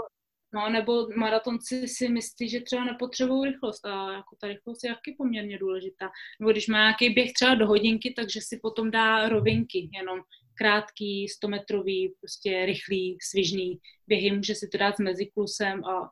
[0.55, 5.15] no, nebo maratonci si myslí, že třeba nepotřebují rychlost a jako ta rychlost je taky
[5.19, 6.11] poměrně důležitá.
[6.41, 10.19] Nebo když má nějaký běh třeba do hodinky, takže si potom dá rovinky, jenom
[10.63, 16.11] krátký, 100 metrový, prostě rychlý, svižný běhy, může si to dát s meziklusem a,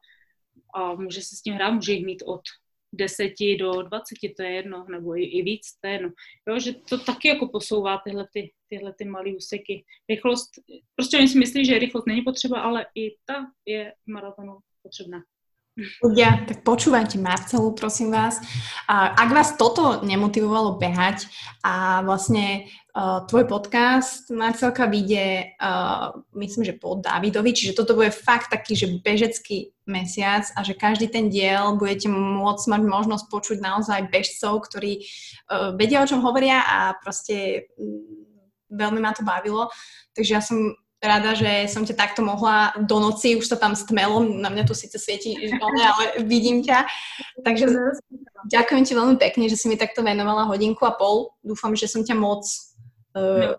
[0.75, 2.41] a může se s tím hrát, může jich mít od
[2.93, 6.11] 10 do 20, to je jedno, nebo i, i víc, to je jedno.
[6.49, 9.85] Jo, že to taky jako posouvá tyhle, ty, tyhle ty malé úseky.
[10.09, 10.51] Rychlost,
[10.97, 15.23] prostě oni si myslí, že rychlost není potřeba, ale i ta je maratonu potřebná.
[15.81, 18.37] Ľudia, tak počúvajte Marcelu, prosím vás.
[18.85, 21.25] A ak vás toto nemotivovalo behať
[21.65, 28.13] a vlastne uh, tvoj podcast, Marcelka, vyjde, uh, myslím, že po Davidovi, čiže toto bude
[28.13, 33.59] fakt taký, že bežecký mesiac a že každý ten diel budete môcť mať možnosť počuť
[33.65, 38.05] naozaj bežcov, ktorí uh, vedia, o čom hovoria a proste um,
[38.69, 39.73] veľmi ma to bavilo.
[40.13, 44.21] Takže ja som rada, že som ťa takto mohla do noci, už to tam stmelo,
[44.21, 46.85] na mňa tu síce svieti, ale vidím ťa.
[47.41, 47.73] Takže
[48.47, 51.33] ďakujem ti veľmi pekne, že si mi takto venovala hodinku a pol.
[51.41, 52.45] Dúfam, že som ťa moc
[53.11, 53.59] Uh,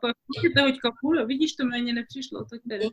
[0.55, 2.89] to hoďka půl, vidíš, to mě nepřišlo, tak tady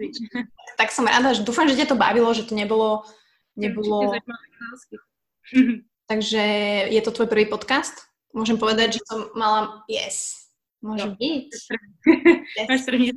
[0.78, 3.06] Tak som rada, že dúfam, že ťa to bavilo, že to nebolo...
[3.54, 4.10] nebolo...
[6.10, 6.42] Takže
[6.90, 7.94] je to tvoj prvý podcast?
[8.34, 9.86] Môžem povedať, že som mala...
[9.86, 10.47] Yes.
[10.78, 11.48] Môže byť.
[12.70, 13.10] Máš první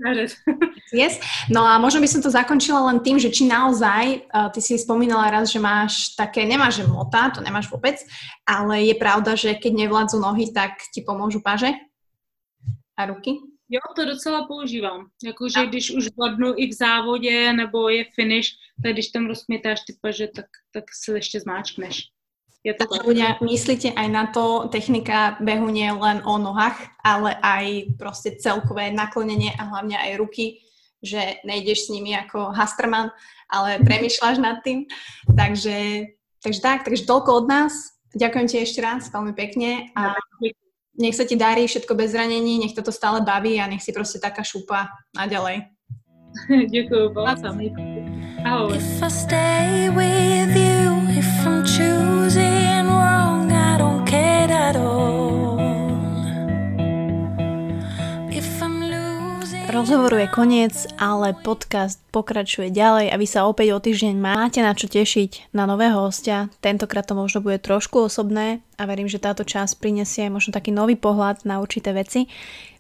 [0.92, 1.22] Yes.
[1.48, 4.76] No a možno by som to zakončila len tým, že či naozaj, uh, ty si
[4.82, 8.02] spomínala raz, že máš také, nemáš že mota, to nemáš vôbec,
[8.44, 11.72] ale je pravda, že keď nevládzu nohy, tak ti pomôžu paže?
[13.02, 13.32] a ruky?
[13.70, 15.08] Jo, to docela používám.
[15.24, 15.66] Jakože a...
[15.66, 18.50] když už vladnu i v závodě, nebo je finish,
[18.84, 22.04] tak když tam rozkmětáš ty paže, tak, tak se ještě zmáčkneš.
[22.62, 23.02] Je to tak.
[23.02, 28.94] Ľudia, myslíte aj na to, technika behu nie len o nohách, ale aj proste celkové
[28.94, 30.62] naklonenie a hlavne aj ruky,
[31.02, 33.10] že nejdeš s nimi ako Hasterman,
[33.50, 34.86] ale premýšľaš nad tým.
[35.26, 36.06] Takže,
[36.46, 37.74] takže tak, takže toľko od nás.
[38.14, 40.14] Ďakujem ti ešte raz veľmi pekne a
[41.00, 44.22] nech sa ti darí všetko bez zranení, nech to stále baví a nech si proste
[44.22, 45.66] taká šupa naďalej.
[46.76, 47.74] Ďakujem, bola sa mi.
[48.46, 48.78] Ahoj.
[48.78, 50.86] If I stay with you,
[51.16, 52.01] if I'm choosing
[59.72, 64.76] Rozhovoru je koniec, ale podcast pokračuje ďalej a vy sa opäť o týždeň máte na
[64.76, 66.52] čo tešiť na nového hostia.
[66.60, 71.00] Tentokrát to možno bude trošku osobné a verím, že táto časť prinesie možno taký nový
[71.00, 72.28] pohľad na určité veci.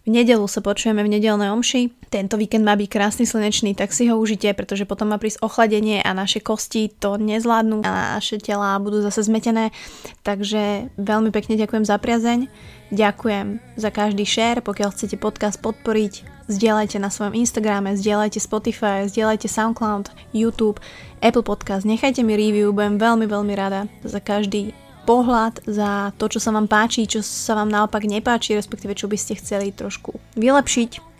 [0.02, 1.94] V nedelu sa počujeme v nedelnej omši.
[2.10, 6.02] Tento víkend má byť krásny slnečný, tak si ho užite, pretože potom má prísť ochladenie
[6.02, 9.70] a naše kosti to nezvládnu a naše tela budú zase zmetené.
[10.26, 12.50] Takže veľmi pekne ďakujem za priazeň.
[12.90, 19.48] Ďakujem za každý share, pokiaľ chcete podcast podporiť, zdieľajte na svojom Instagrame, zdieľajte Spotify, zdieľajte
[19.48, 20.82] SoundCloud, YouTube,
[21.22, 24.74] Apple Podcast, nechajte mi review, budem veľmi, veľmi rada za každý
[25.04, 29.18] pohľad, za to, čo sa vám páči, čo sa vám naopak nepáči, respektíve čo by
[29.18, 31.12] ste chceli trošku vylepšiť.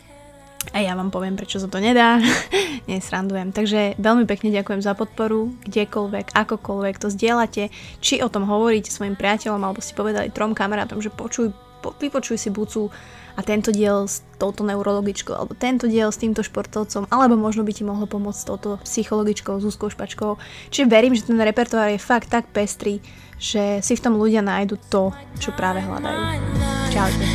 [0.70, 2.22] A ja vám poviem, prečo sa to nedá.
[2.90, 3.50] Nesrandujem.
[3.50, 9.18] Takže veľmi pekne ďakujem za podporu, kdekoľvek, akokoľvek to zdieľate, či o tom hovoríte svojim
[9.18, 11.50] priateľom, alebo si povedali trom kamarátom, že počuj,
[11.82, 12.94] po, vypočuj si bucu
[13.34, 17.72] a tento diel s touto neurologičkou, alebo tento diel s týmto športovcom, alebo možno by
[17.74, 20.38] ti mohlo pomôcť s touto psychologičkou, Zuzkou Špačkou.
[20.70, 23.02] Čiže verím, že ten repertoár je fakt tak pestrý,
[23.42, 25.10] že si v tom ľudia nájdu to,
[25.42, 26.22] čo práve hľadajú.
[26.94, 27.26] Čaute.